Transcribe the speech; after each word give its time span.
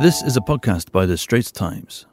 This 0.00 0.22
is 0.22 0.34
a 0.38 0.40
podcast 0.40 0.92
by 0.92 1.04
The 1.04 1.18
Straits 1.18 1.52
Times. 1.52 2.06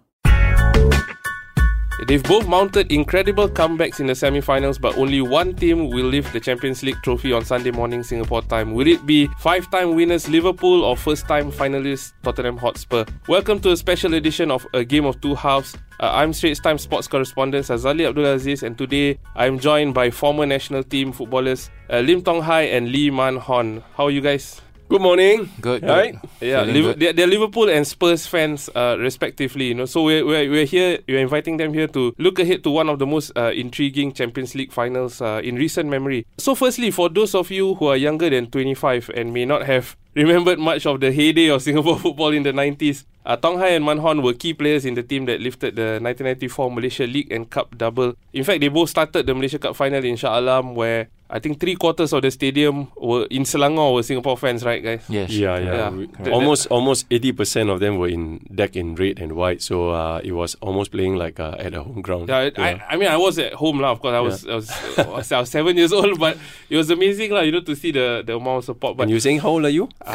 They've 2.06 2.22
both 2.22 2.46
mounted 2.46 2.92
incredible 2.92 3.48
comebacks 3.48 4.02
in 4.02 4.08
the 4.08 4.14
semi-finals, 4.14 4.78
but 4.78 4.98
only 4.98 5.22
one 5.22 5.56
team 5.56 5.90
will 5.90 6.08
lift 6.08 6.34
the 6.34 6.42
Champions 6.42 6.84
League 6.84 6.98
trophy 7.02 7.32
on 7.32 7.46
Sunday 7.46 7.72
morning 7.72 8.04
Singapore 8.04 8.42
time. 8.42 8.74
Will 8.74 8.88
it 8.88 9.06
be 9.06 9.28
five-time 9.40 9.96
winners 9.96 10.28
Liverpool 10.28 10.84
or 10.84 10.98
first-time 10.98 11.50
finalists 11.50 12.12
Tottenham 12.24 12.58
Hotspur? 12.58 13.06
Welcome 13.30 13.62
to 13.62 13.72
a 13.72 13.78
special 13.78 14.16
edition 14.16 14.52
of 14.52 14.68
A 14.74 14.84
Game 14.84 15.06
of 15.06 15.22
Two 15.22 15.36
Halves. 15.36 15.74
Uh, 16.02 16.12
I'm 16.12 16.34
Straits 16.34 16.60
Times 16.60 16.82
sports 16.82 17.08
correspondent 17.08 17.68
Azali 17.68 18.14
Abdulaziz, 18.14 18.64
and 18.64 18.78
today 18.78 19.18
I'm 19.34 19.60
joined 19.60 19.94
by 19.94 20.12
former 20.12 20.46
national 20.46 20.84
team 20.84 21.14
footballers 21.14 21.70
uh, 21.90 22.00
Lim 22.00 22.22
Tong 22.22 22.42
Hai 22.42 22.64
and 22.64 22.92
Lee 22.92 23.10
Man 23.10 23.38
Hon. 23.38 23.82
How 23.96 24.08
are 24.08 24.12
you 24.12 24.20
guys? 24.20 24.62
Good 24.90 25.02
morning. 25.02 25.50
Good. 25.60 25.84
Right? 25.84 26.16
Yeah, 26.40 26.64
Feeling 26.64 26.74
Liv- 26.74 26.86
good. 26.86 27.00
they're, 27.00 27.14
they're 27.14 27.28
Liverpool 27.28 27.68
and 27.70 27.86
Spurs 27.86 28.26
fans, 28.26 28.70
uh, 28.74 28.96
respectively. 28.98 29.68
You 29.68 29.74
know, 29.74 29.86
so 29.86 30.04
we're, 30.04 30.26
we're 30.26 30.50
we're 30.50 30.64
here. 30.66 31.00
We're 31.10 31.20
inviting 31.20 31.58
them 31.58 31.74
here 31.74 31.88
to 31.92 32.16
look 32.18 32.40
ahead 32.40 32.64
to 32.64 32.72
one 32.72 32.88
of 32.88 32.98
the 32.98 33.06
most 33.06 33.36
uh, 33.36 33.52
intriguing 33.52 34.14
Champions 34.14 34.56
League 34.56 34.72
finals 34.72 35.20
uh, 35.22 35.42
in 35.44 35.56
recent 35.56 35.90
memory. 35.90 36.26
So, 36.38 36.56
firstly, 36.56 36.90
for 36.92 37.10
those 37.10 37.36
of 37.36 37.52
you 37.52 37.76
who 37.76 37.88
are 37.88 37.98
younger 37.98 38.30
than 38.30 38.48
25 38.48 39.12
and 39.14 39.34
may 39.34 39.44
not 39.44 39.66
have 39.68 39.98
remembered 40.16 40.58
much 40.58 40.86
of 40.86 41.02
the 41.02 41.12
heyday 41.12 41.50
of 41.50 41.62
Singapore 41.68 42.00
football 42.00 42.32
in 42.32 42.44
the 42.44 42.54
90s, 42.54 43.04
uh, 43.26 43.36
Tong 43.36 43.58
Hai 43.60 43.76
and 43.76 43.84
Man 43.84 43.98
Hon 43.98 44.22
were 44.24 44.34
key 44.34 44.54
players 44.54 44.86
in 44.86 44.94
the 44.96 45.04
team 45.04 45.26
that 45.26 45.42
lifted 45.42 45.76
the 45.76 46.00
1994 46.00 46.72
Malaysia 46.72 47.04
League 47.04 47.30
and 47.30 47.50
Cup 47.50 47.78
double. 47.78 48.16
In 48.32 48.46
fact, 48.46 48.62
they 48.62 48.70
both 48.70 48.90
started 48.90 49.26
the 49.28 49.36
Malaysia 49.36 49.60
Cup 49.60 49.76
final 49.76 50.06
in 50.06 50.16
Shah 50.16 50.40
Alam, 50.40 50.76
where 50.76 51.10
I 51.30 51.40
think 51.40 51.60
three 51.60 51.76
quarters 51.76 52.14
of 52.14 52.22
the 52.22 52.32
stadium 52.32 52.88
were 52.96 53.28
in 53.30 53.44
Selangor 53.44 53.94
were 53.94 54.02
Singapore 54.04 54.38
fans, 54.38 54.64
right, 54.64 54.82
guys? 54.82 55.04
Yes. 55.10 55.30
Yeah, 55.32 55.60
yeah. 55.60 55.74
Yeah. 55.76 55.90
We- 55.90 56.08
Correct. 56.08 56.32
almost 56.32 56.68
almost 56.72 57.06
eighty 57.12 57.32
percent 57.34 57.70
of 57.70 57.80
them 57.84 57.98
were 58.00 58.08
in 58.08 58.40
deck 58.56 58.76
in 58.80 58.96
red 58.96 59.20
and 59.20 59.34
white, 59.34 59.62
so 59.62 59.90
uh, 59.92 60.22
it 60.24 60.32
was 60.32 60.56
almost 60.62 60.92
playing 60.92 61.16
like 61.20 61.40
uh, 61.40 61.56
at 61.60 61.74
a 61.76 61.84
home 61.84 62.02
ground. 62.02 62.30
Yeah, 62.30 62.50
I, 62.56 62.82
I 62.90 62.96
mean, 62.96 63.10
I 63.12 63.18
was 63.18 63.38
at 63.40 63.54
home 63.60 63.80
lah. 63.84 63.92
Of 63.92 64.00
course, 64.00 64.14
I 64.16 64.20
was, 64.24 64.48
I 64.48 64.56
was, 64.56 64.68
I 64.98 65.04
was, 65.08 65.32
I 65.32 65.40
was 65.44 65.50
seven 65.52 65.76
years 65.76 65.92
old, 65.92 66.16
but 66.18 66.38
it 66.70 66.78
was 66.78 66.90
amazing 66.90 67.32
lah. 67.36 67.42
You 67.42 67.52
know, 67.52 67.62
to 67.62 67.76
see 67.76 67.92
the 67.92 68.24
the 68.26 68.36
amount 68.40 68.60
of 68.60 68.66
support. 68.72 68.96
But 68.96 69.04
and 69.04 69.12
you 69.12 69.20
saying 69.20 69.40
how 69.44 69.50
old 69.60 69.66
are 69.66 69.70
you? 69.74 69.90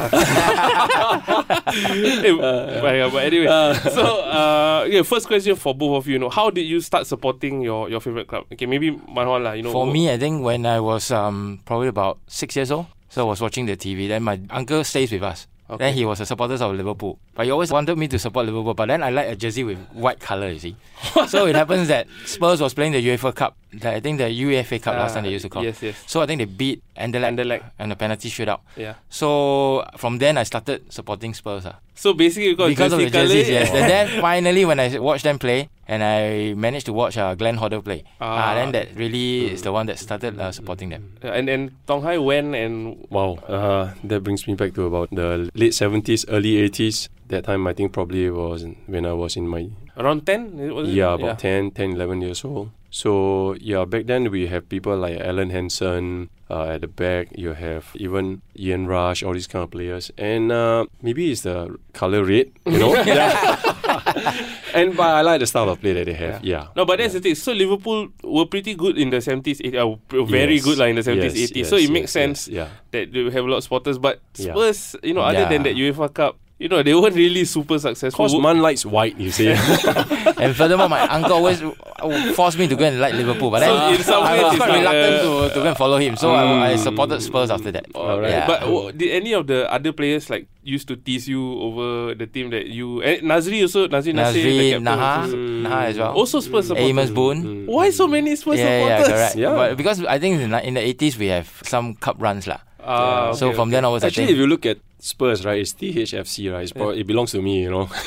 but, 2.83 2.95
yeah, 2.95 3.09
but 3.11 3.25
anyway, 3.25 3.47
so 3.91 4.21
uh, 4.23 4.87
yeah, 4.89 5.03
first 5.03 5.27
question 5.27 5.57
for 5.57 5.75
both 5.75 5.97
of 5.97 6.07
you. 6.07 6.15
You 6.15 6.19
know, 6.19 6.31
how 6.31 6.51
did 6.51 6.63
you 6.63 6.81
start 6.81 7.07
supporting 7.07 7.63
your 7.63 7.89
your 7.89 8.01
favorite 8.01 8.29
club? 8.29 8.45
Okay, 8.53 8.67
maybe 8.67 8.91
Man 8.91 9.27
Hon 9.27 9.45
lah. 9.45 9.53
You 9.53 9.63
know, 9.63 9.73
For 9.73 9.87
me, 9.87 10.11
I 10.13 10.19
think 10.19 10.45
when 10.45 10.67
I 10.67 10.81
was 10.81 11.11
um 11.11 11.61
probably 11.65 11.89
about 11.89 12.19
six 12.27 12.57
years 12.57 12.71
old, 12.71 12.87
so 13.09 13.27
I 13.27 13.29
was 13.29 13.41
watching 13.41 13.67
the 13.67 13.77
TV. 13.77 14.09
Then 14.09 14.23
my 14.23 14.41
uncle 14.51 14.85
stays 14.85 15.11
with 15.13 15.23
us. 15.23 15.47
Okay. 15.71 15.87
Then 15.87 15.95
he 15.95 16.05
was 16.05 16.21
a 16.21 16.27
supporter 16.27 16.55
of 16.63 16.75
Liverpool, 16.77 17.19
but 17.35 17.47
he 17.47 17.51
always 17.51 17.73
wanted 17.73 17.97
me 17.97 18.07
to 18.09 18.19
support 18.19 18.45
Liverpool. 18.45 18.75
But 18.75 18.87
then 18.89 19.03
I 19.03 19.09
like 19.09 19.29
a 19.29 19.37
jersey 19.37 19.65
with 19.65 19.79
white 19.93 20.21
color. 20.21 20.51
You 20.51 20.59
see, 20.59 20.77
so 21.29 21.47
it 21.47 21.57
happens 21.57 21.89
that 21.89 22.07
Spurs 22.27 22.61
was 22.61 22.75
playing 22.75 22.93
the 22.93 23.01
UEFA 23.01 23.35
Cup. 23.35 23.57
The- 23.73 23.97
I 23.97 24.01
think 24.01 24.19
the 24.19 24.29
UEFA 24.29 24.81
Cup 24.83 24.95
last 24.97 25.15
time 25.15 25.25
they 25.25 25.31
used 25.33 25.45
to 25.45 25.49
call. 25.49 25.65
Yes, 25.65 25.83
yes. 25.83 25.97
So 26.07 26.21
I 26.21 26.27
think 26.27 26.39
they 26.39 26.45
beat 26.45 26.83
Anderlecht, 26.97 27.33
Anderlecht. 27.33 27.65
and 27.79 27.91
the 27.91 27.97
penalty 27.97 28.29
shootout. 28.29 28.61
Yeah. 28.77 28.95
So 29.09 29.85
from 29.97 30.19
then 30.19 30.37
I 30.37 30.45
started 30.45 30.93
supporting 30.93 31.33
Spurs. 31.35 31.65
ah. 31.67 31.79
So 31.95 32.13
basically, 32.15 32.53
because, 32.53 32.71
because 32.71 32.93
of 32.93 32.99
the 33.01 33.11
jersey 33.11 33.45
jerseys, 33.45 33.69
colour- 33.69 33.79
yes. 33.79 33.83
And 33.83 33.89
then 33.91 34.21
finally, 34.29 34.65
when 34.65 34.81
I 34.81 34.99
watched 34.99 35.25
them 35.25 35.39
play, 35.39 35.69
and 35.89 36.03
I 36.03 36.55
managed 36.55 36.87
to 36.87 36.93
watch 36.93 37.17
uh, 37.17 37.35
Glenn 37.35 37.57
Hoddle 37.59 37.85
play, 37.85 38.05
Ah. 38.21 38.51
ah, 38.51 38.55
then 38.55 38.73
that 38.73 38.89
really 38.97 39.53
is 39.53 39.63
the 39.63 39.73
one 39.73 39.87
that 39.87 39.99
started 39.99 40.39
uh, 40.41 40.53
supporting 40.53 40.89
them. 40.91 41.17
and 41.23 41.49
and 41.49 41.71
Tong 41.87 42.03
Hai 42.03 42.19
went 42.19 42.55
and 42.55 42.97
Wow, 43.11 43.39
uh, 43.49 43.93
that 44.05 44.21
brings 44.25 44.47
me 44.47 44.55
back 44.55 44.75
to 44.75 44.85
about 44.85 45.09
the 45.13 45.49
late 45.55 45.73
seventies, 45.75 46.25
early 46.29 46.57
eighties. 46.61 47.09
That 47.29 47.45
time, 47.49 47.65
I 47.67 47.73
think 47.73 47.93
probably 47.93 48.29
was 48.29 48.67
when 48.87 49.07
I 49.09 49.13
was 49.17 49.37
in 49.37 49.49
my 49.49 49.69
around 49.97 50.27
ten. 50.29 50.53
Was 50.75 50.89
it? 50.89 50.95
yeah 51.01 51.15
about 51.17 51.39
10, 51.41 51.71
10, 51.73 51.93
11 51.97 52.21
years 52.21 52.45
old. 52.45 52.69
So 52.93 53.57
yeah, 53.59 53.87
back 53.87 54.05
then 54.05 54.31
we 54.31 54.47
have 54.49 54.69
people 54.69 54.95
like 54.97 55.17
Alan 55.19 55.49
Hansen 55.49 56.29
uh, 56.51 56.77
at 56.77 56.83
the 56.83 56.89
back. 56.89 57.29
You 57.35 57.55
have 57.55 57.89
even 57.95 58.43
Ian 58.59 58.87
Rush, 58.87 59.23
all 59.23 59.33
these 59.33 59.47
kind 59.49 59.65
of 59.65 59.71
players, 59.71 60.11
and 60.19 60.53
uh, 60.53 60.85
maybe 61.01 61.33
it's 61.33 61.41
the 61.41 61.75
color 61.95 62.23
red, 62.23 62.53
you 62.67 62.77
know. 62.79 62.93
yeah. 63.09 63.57
and 64.75 64.95
but 64.95 65.09
I 65.09 65.23
like 65.23 65.41
the 65.41 65.47
style 65.47 65.71
of 65.71 65.81
play 65.81 65.95
that 65.95 66.05
they 66.05 66.13
have. 66.13 66.45
Yeah. 66.45 66.69
No, 66.77 66.85
but 66.85 66.99
that's 66.99 67.15
the 67.15 67.21
thing. 67.21 67.35
So 67.35 67.53
Liverpool 67.53 68.09
were 68.23 68.45
pretty 68.45 68.75
good 68.75 68.99
in 68.99 69.09
the 69.09 69.23
seventies, 69.23 69.61
uh, 69.65 69.97
very 70.29 70.57
Yes. 70.61 70.65
good 70.65 70.77
like 70.77 70.91
in 70.91 70.97
the 70.97 71.03
seventies, 71.03 71.33
Yes, 71.33 71.51
eighties. 71.51 71.57
yes, 71.65 71.69
so 71.71 71.77
it 71.77 71.89
yes, 71.89 71.91
makes 71.91 72.13
sense 72.13 72.47
yes, 72.47 72.69
yeah. 72.69 72.77
that 72.93 73.13
they 73.13 73.25
have 73.25 73.45
a 73.45 73.49
lot 73.49 73.57
of 73.57 73.65
spotters. 73.65 73.97
But 73.97 74.21
Yeah. 74.37 74.53
Spurs, 74.53 74.97
you 75.03 75.15
know, 75.15 75.23
other 75.23 75.49
than 75.49 75.65
Yeah. 75.65 75.73
that 75.73 75.77
UEFA 75.81 76.13
Cup, 76.13 76.37
you 76.63 76.69
know, 76.69 76.81
they 76.81 76.95
weren't 76.95 77.17
really 77.17 77.45
super 77.45 77.77
successful. 77.77 78.25
Cause 78.25 78.39
man 78.39 78.63
likes 78.63 78.87
white, 78.87 79.19
you 79.19 79.33
see. 79.35 79.49
and 80.39 80.55
furthermore, 80.55 80.89
my 80.89 81.03
uncle 81.11 81.33
always 81.33 81.61
uh, 81.61 82.33
forced 82.35 82.57
me 82.57 82.69
to 82.69 82.77
go 82.77 82.85
and 82.87 83.01
like 83.01 83.15
Liverpool, 83.15 83.51
but 83.51 83.61
then 83.67 83.75
So 83.75 83.99
in 83.99 84.03
some 84.07 84.23
I 84.23 84.41
was 84.43 84.57
quite 84.57 84.79
reluctant 84.79 85.15
a- 85.17 85.23
to, 85.27 85.55
to 85.55 85.61
go 85.61 85.67
and 85.67 85.77
follow 85.77 85.99
him. 85.99 86.15
So 86.17 86.31
I, 86.31 86.71
I 86.71 86.77
supported 86.77 87.21
Spurs 87.21 87.51
after 87.51 87.73
that. 87.73 87.87
Alright. 87.95 88.31
Yeah. 88.31 88.47
But 88.47 88.61
w- 88.61 88.93
did 88.93 89.11
any 89.11 89.33
of 89.35 89.49
the 89.49 89.67
other 89.73 89.91
players 89.91 90.31
like 90.31 90.47
used 90.63 90.87
to 90.87 90.95
tease 90.95 91.27
you 91.27 91.43
over 91.59 92.15
the 92.15 92.29
team 92.31 92.51
that 92.51 92.67
you 92.71 93.03
eh, 93.03 93.19
Nazri 93.19 93.63
also 93.63 93.89
Nazri 93.89 94.15
Nasir 94.15 94.45
the 94.45 94.73
Nasri, 94.79 94.83
Naha, 94.87 95.19
also, 95.19 95.37
Naha 95.37 95.83
as 95.91 95.99
well. 95.99 96.13
also 96.15 96.39
Spurs 96.39 96.67
supporters. 96.71 96.89
Amos 96.91 97.11
Boone. 97.11 97.67
Why 97.67 97.91
so 97.91 98.07
many 98.07 98.37
Spurs 98.37 98.61
yeah, 98.63 98.87
yeah, 98.87 99.03
correct. 99.03 99.35
Yeah. 99.43 99.55
But 99.55 99.77
because 99.77 100.05
I 100.05 100.21
think 100.21 100.39
in 100.41 100.51
the, 100.55 100.63
in 100.65 100.75
the 100.75 100.81
80s 100.95 101.19
we 101.19 101.27
have 101.27 101.51
some 101.67 101.97
cup 101.99 102.23
runs 102.23 102.47
lah. 102.47 102.63
Ah, 102.83 103.31
so 103.33 103.49
okay, 103.49 103.57
from 103.57 103.69
okay. 103.69 103.79
then 103.79 103.85
onwards, 103.85 104.05
Actually, 104.05 104.27
I 104.27 104.31
if 104.35 104.39
you 104.39 104.47
look 104.47 104.67
at 104.67 104.79
Spurs, 105.05 105.45
right, 105.45 105.59
it's 105.59 105.73
THFC, 105.75 106.53
right? 106.53 106.63
It's 106.63 106.71
probably, 106.71 107.01
It 107.01 107.07
belongs 107.09 107.33
to 107.33 107.43
me, 107.43 107.65
you 107.65 107.71
know. 107.71 107.87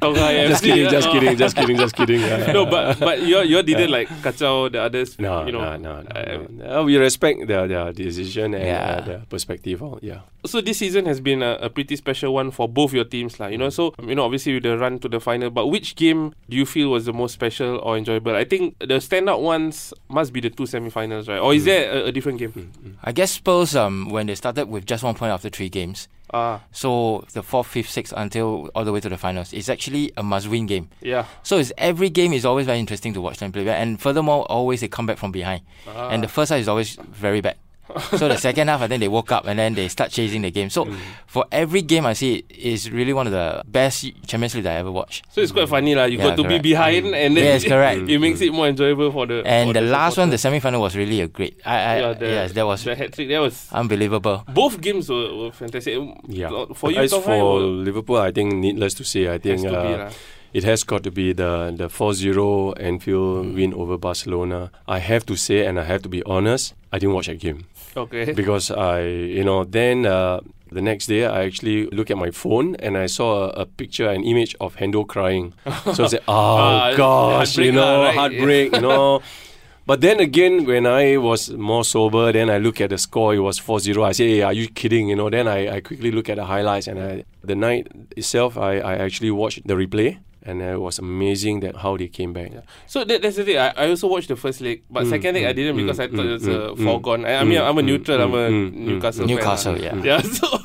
Tong 0.00 0.16
Hai 0.16 0.48
just 0.48 0.64
kidding, 0.64 0.88
just 0.88 1.08
kidding, 1.10 1.36
just 1.36 1.54
kidding, 1.54 1.76
just 1.76 1.94
kidding. 1.94 2.20
Yeah. 2.22 2.52
no, 2.56 2.64
but 2.64 2.98
but 2.98 3.20
you 3.20 3.40
you 3.42 3.62
didn't 3.62 3.90
like 3.90 4.08
kacau 4.24 4.72
the 4.72 4.80
others. 4.80 5.18
No, 5.18 5.44
you 5.44 5.52
know. 5.52 5.76
no, 5.76 6.00
no, 6.00 6.00
no, 6.00 6.08
uh, 6.16 6.46
no. 6.48 6.80
Uh, 6.80 6.82
we 6.84 6.96
respect 6.96 7.46
their 7.46 7.68
their 7.68 7.92
decision 7.92 8.54
and 8.54 8.64
Yeah. 8.64 8.96
uh, 8.96 9.00
their 9.04 9.18
perspective. 9.28 9.82
Oh, 9.82 9.98
yeah. 10.00 10.20
So 10.46 10.60
this 10.60 10.78
season 10.78 11.04
has 11.06 11.20
been 11.20 11.42
a, 11.42 11.58
a 11.60 11.68
pretty 11.70 11.94
special 11.94 12.32
one 12.34 12.50
for 12.50 12.66
both 12.66 12.92
your 12.96 13.04
teams, 13.04 13.38
lah. 13.38 13.46
You 13.52 13.58
know, 13.58 13.68
so 13.68 13.92
you 14.02 14.14
know 14.16 14.24
obviously 14.24 14.54
with 14.54 14.64
the 14.64 14.78
run 14.78 14.98
to 15.04 15.08
the 15.12 15.20
final, 15.20 15.50
but 15.50 15.68
which 15.68 15.94
game 15.94 16.32
do 16.48 16.56
you 16.56 16.64
feel 16.64 16.88
was 16.90 17.04
the 17.04 17.12
most 17.12 17.34
special 17.36 17.78
or 17.84 17.98
enjoyable? 18.00 18.34
I 18.34 18.44
think 18.48 18.78
the 18.80 18.96
standout 18.98 19.42
ones 19.44 19.92
must 20.08 20.32
be 20.32 20.40
the 20.40 20.48
two 20.50 20.64
semi-finals, 20.64 21.28
right? 21.28 21.38
Or 21.38 21.52
is 21.52 21.68
there 21.68 21.92
a, 21.92 22.06
a 22.08 22.12
different 22.12 22.38
game? 22.40 22.72
I 23.04 23.12
guess 23.12 23.32
Spurs 23.32 23.76
um 23.76 24.08
when 24.08 24.26
they 24.26 24.34
started 24.34 24.66
with 24.72 24.86
just 24.86 25.01
one 25.02 25.14
point 25.14 25.32
after 25.32 25.48
three 25.48 25.68
games, 25.68 26.08
Ah, 26.34 26.62
so 26.72 27.24
the 27.34 27.42
fourth, 27.42 27.66
fifth, 27.66 27.90
sixth 27.90 28.14
until 28.16 28.70
all 28.74 28.84
the 28.86 28.92
way 28.92 29.00
to 29.00 29.08
the 29.10 29.18
finals, 29.18 29.52
it's 29.52 29.68
actually 29.68 30.12
a 30.16 30.22
must-win 30.22 30.64
game. 30.66 30.88
yeah. 31.02 31.26
So 31.42 31.58
it's 31.58 31.72
every 31.76 32.08
game 32.08 32.32
is 32.32 32.46
always 32.46 32.64
very 32.64 32.78
interesting 32.80 33.12
to 33.14 33.20
watch 33.20 33.36
them 33.38 33.52
play, 33.52 33.68
and 33.68 34.00
furthermore, 34.00 34.44
always 34.50 34.80
they 34.80 34.88
come 34.88 35.04
back 35.04 35.18
from 35.18 35.30
behind, 35.32 35.60
and 35.86 36.22
the 36.22 36.28
first 36.28 36.50
half 36.50 36.58
is 36.60 36.68
always 36.68 36.96
very 37.10 37.40
bad. 37.42 37.56
so 38.16 38.28
the 38.28 38.36
second 38.36 38.68
half, 38.68 38.80
I 38.80 38.88
think 38.88 39.00
they 39.00 39.08
woke 39.08 39.32
up 39.32 39.46
and 39.46 39.58
then 39.58 39.74
they 39.74 39.88
start 39.88 40.10
chasing 40.10 40.42
the 40.42 40.50
game. 40.50 40.70
So 40.70 40.84
mm. 40.84 40.96
for 41.26 41.44
every 41.50 41.82
game 41.82 42.06
I 42.06 42.12
see, 42.12 42.44
it 42.48 42.56
is 42.56 42.90
really 42.90 43.12
one 43.12 43.26
of 43.26 43.32
the 43.32 43.62
best 43.66 44.06
Champions 44.26 44.54
League 44.54 44.64
that 44.64 44.76
I 44.76 44.78
ever 44.78 44.90
watched. 44.90 45.24
So 45.30 45.40
it's 45.40 45.52
quite 45.52 45.68
funny, 45.68 45.94
lah. 45.94 46.04
You 46.04 46.18
Yeah, 46.18 46.24
got 46.24 46.36
to 46.36 46.42
correct. 46.44 46.62
be 46.62 46.70
behind, 46.70 47.06
mm. 47.06 47.14
and 47.14 47.36
then 47.36 47.44
Yes, 47.44 47.64
correct. 47.64 48.08
it 48.08 48.18
makes 48.18 48.40
it 48.40 48.52
more 48.52 48.68
enjoyable 48.68 49.10
for 49.10 49.26
the. 49.26 49.42
And 49.44 49.70
for 49.70 49.74
the 49.74 49.82
last 49.82 50.16
one, 50.16 50.30
the 50.30 50.38
semi-final, 50.38 50.80
was 50.80 50.96
really 50.96 51.20
a 51.20 51.28
great. 51.28 51.60
I, 51.64 51.74
I 51.74 51.98
yeah, 51.98 52.12
the, 52.14 52.26
yes, 52.26 52.52
that 52.52 52.66
was 52.66 52.84
the 52.84 52.94
hat 52.94 53.12
trick. 53.12 53.28
That 53.28 53.40
was 53.40 53.68
unbelievable. 53.72 54.44
both 54.54 54.80
games 54.80 55.08
were, 55.08 55.34
were 55.34 55.52
fantastic. 55.52 55.96
Um, 55.96 56.18
yeah. 56.28 56.48
For 56.74 56.90
you, 56.90 56.98
As 56.98 57.10
Tong 57.10 57.22
for 57.22 57.54
were- 57.54 57.60
Liverpool, 57.60 58.16
I 58.18 58.30
think 58.30 58.54
needless 58.54 58.94
to 58.94 59.04
say, 59.04 59.28
I 59.28 59.32
has 59.32 59.40
think 59.42 59.62
to 59.62 59.70
be, 59.70 59.74
uh, 59.76 60.10
it 60.52 60.64
has 60.64 60.84
got 60.84 61.02
to 61.04 61.10
be 61.10 61.32
the 61.32 61.72
the 61.76 61.88
4-0 61.88 62.74
Anfield 62.80 63.46
mm. 63.46 63.54
win 63.54 63.74
over 63.74 63.96
Barcelona. 63.98 64.70
I 64.86 64.98
have 64.98 65.26
to 65.26 65.36
say, 65.36 65.66
and 65.66 65.78
I 65.80 65.84
have 65.84 66.02
to 66.02 66.08
be 66.08 66.22
honest, 66.24 66.74
I 66.92 66.98
didn't 66.98 67.14
watch 67.14 67.26
that 67.26 67.38
game 67.40 67.64
Okay. 67.96 68.32
because 68.40 68.70
I, 68.70 69.00
you 69.02 69.44
know, 69.44 69.64
then. 69.64 70.06
Uh, 70.06 70.40
the 70.74 70.80
next 70.80 71.04
day, 71.06 71.26
I 71.26 71.44
actually 71.44 71.84
look 71.88 72.10
at 72.10 72.16
my 72.16 72.30
phone 72.30 72.76
and 72.76 72.96
I 72.96 73.04
saw 73.04 73.50
a, 73.50 73.62
a 73.62 73.66
picture, 73.66 74.08
an 74.08 74.24
image 74.24 74.56
of 74.58 74.74
Hendo 74.76 75.06
crying. 75.06 75.52
so 75.92 76.04
I 76.04 76.06
said, 76.06 76.22
"Oh 76.28 76.32
Ah, 76.32 76.94
gosh, 76.96 77.58
you 77.58 77.72
know, 77.72 78.04
right? 78.04 78.14
heartbreak, 78.16 78.72
you 78.72 78.80
know." 78.80 79.20
But 79.86 80.00
then 80.00 80.18
again, 80.20 80.64
when 80.64 80.86
I 80.86 81.18
was 81.18 81.50
more 81.50 81.84
sober, 81.84 82.32
then 82.32 82.48
I 82.48 82.56
look 82.56 82.80
at 82.80 82.88
the 82.88 82.96
score. 82.96 83.34
It 83.34 83.40
was 83.40 83.60
4-0. 83.60 84.02
I 84.02 84.12
say, 84.12 84.28
hey, 84.36 84.42
"Are 84.42 84.54
you 84.54 84.66
kidding?" 84.68 85.08
You 85.10 85.16
know. 85.16 85.28
Then 85.28 85.46
I, 85.46 85.76
I 85.76 85.80
quickly 85.82 86.10
look 86.10 86.30
at 86.30 86.36
the 86.36 86.44
highlights, 86.46 86.86
and 86.88 86.98
I, 86.98 87.24
the 87.44 87.54
night 87.54 87.88
itself, 88.16 88.56
I, 88.56 88.78
I 88.78 88.94
actually 88.96 89.30
watched 89.30 89.66
the 89.66 89.74
replay, 89.74 90.20
and 90.44 90.60
it 90.62 90.78
was 90.80 90.98
amazing 90.98 91.60
that 91.60 91.76
how 91.76 91.96
they 91.96 92.08
came 92.08 92.32
back. 92.32 92.52
So 92.86 93.04
that, 93.04 93.22
that's 93.22 93.36
the 93.36 93.44
thing. 93.44 93.58
I, 93.58 93.72
I 93.76 93.88
also 93.90 94.08
watched 94.08 94.28
the 94.28 94.36
first 94.36 94.60
leg, 94.60 94.82
but 94.90 95.06
second 95.06 95.34
leg 95.34 95.44
I 95.44 95.52
didn't 95.52 95.76
because 95.76 96.00
I 96.00 96.08
thought 96.08 96.26
mm, 96.26 96.34
it's 96.34 96.46
a 96.46 96.48
mm, 96.74 96.84
foregone. 96.84 97.24
I, 97.24 97.36
I 97.36 97.44
mean, 97.44 97.58
mm, 97.58 97.68
I'm 97.68 97.78
a 97.78 97.82
mm, 97.82 97.84
neutral. 97.86 98.20
I'm 98.20 98.34
a 98.34 98.48
mm, 98.48 98.72
mm, 98.72 98.74
Newcastle. 98.74 99.26
fan 99.26 99.36
Newcastle, 99.36 99.78
yeah. 99.78 99.94
Yeah. 100.04 100.20
So 100.22 100.58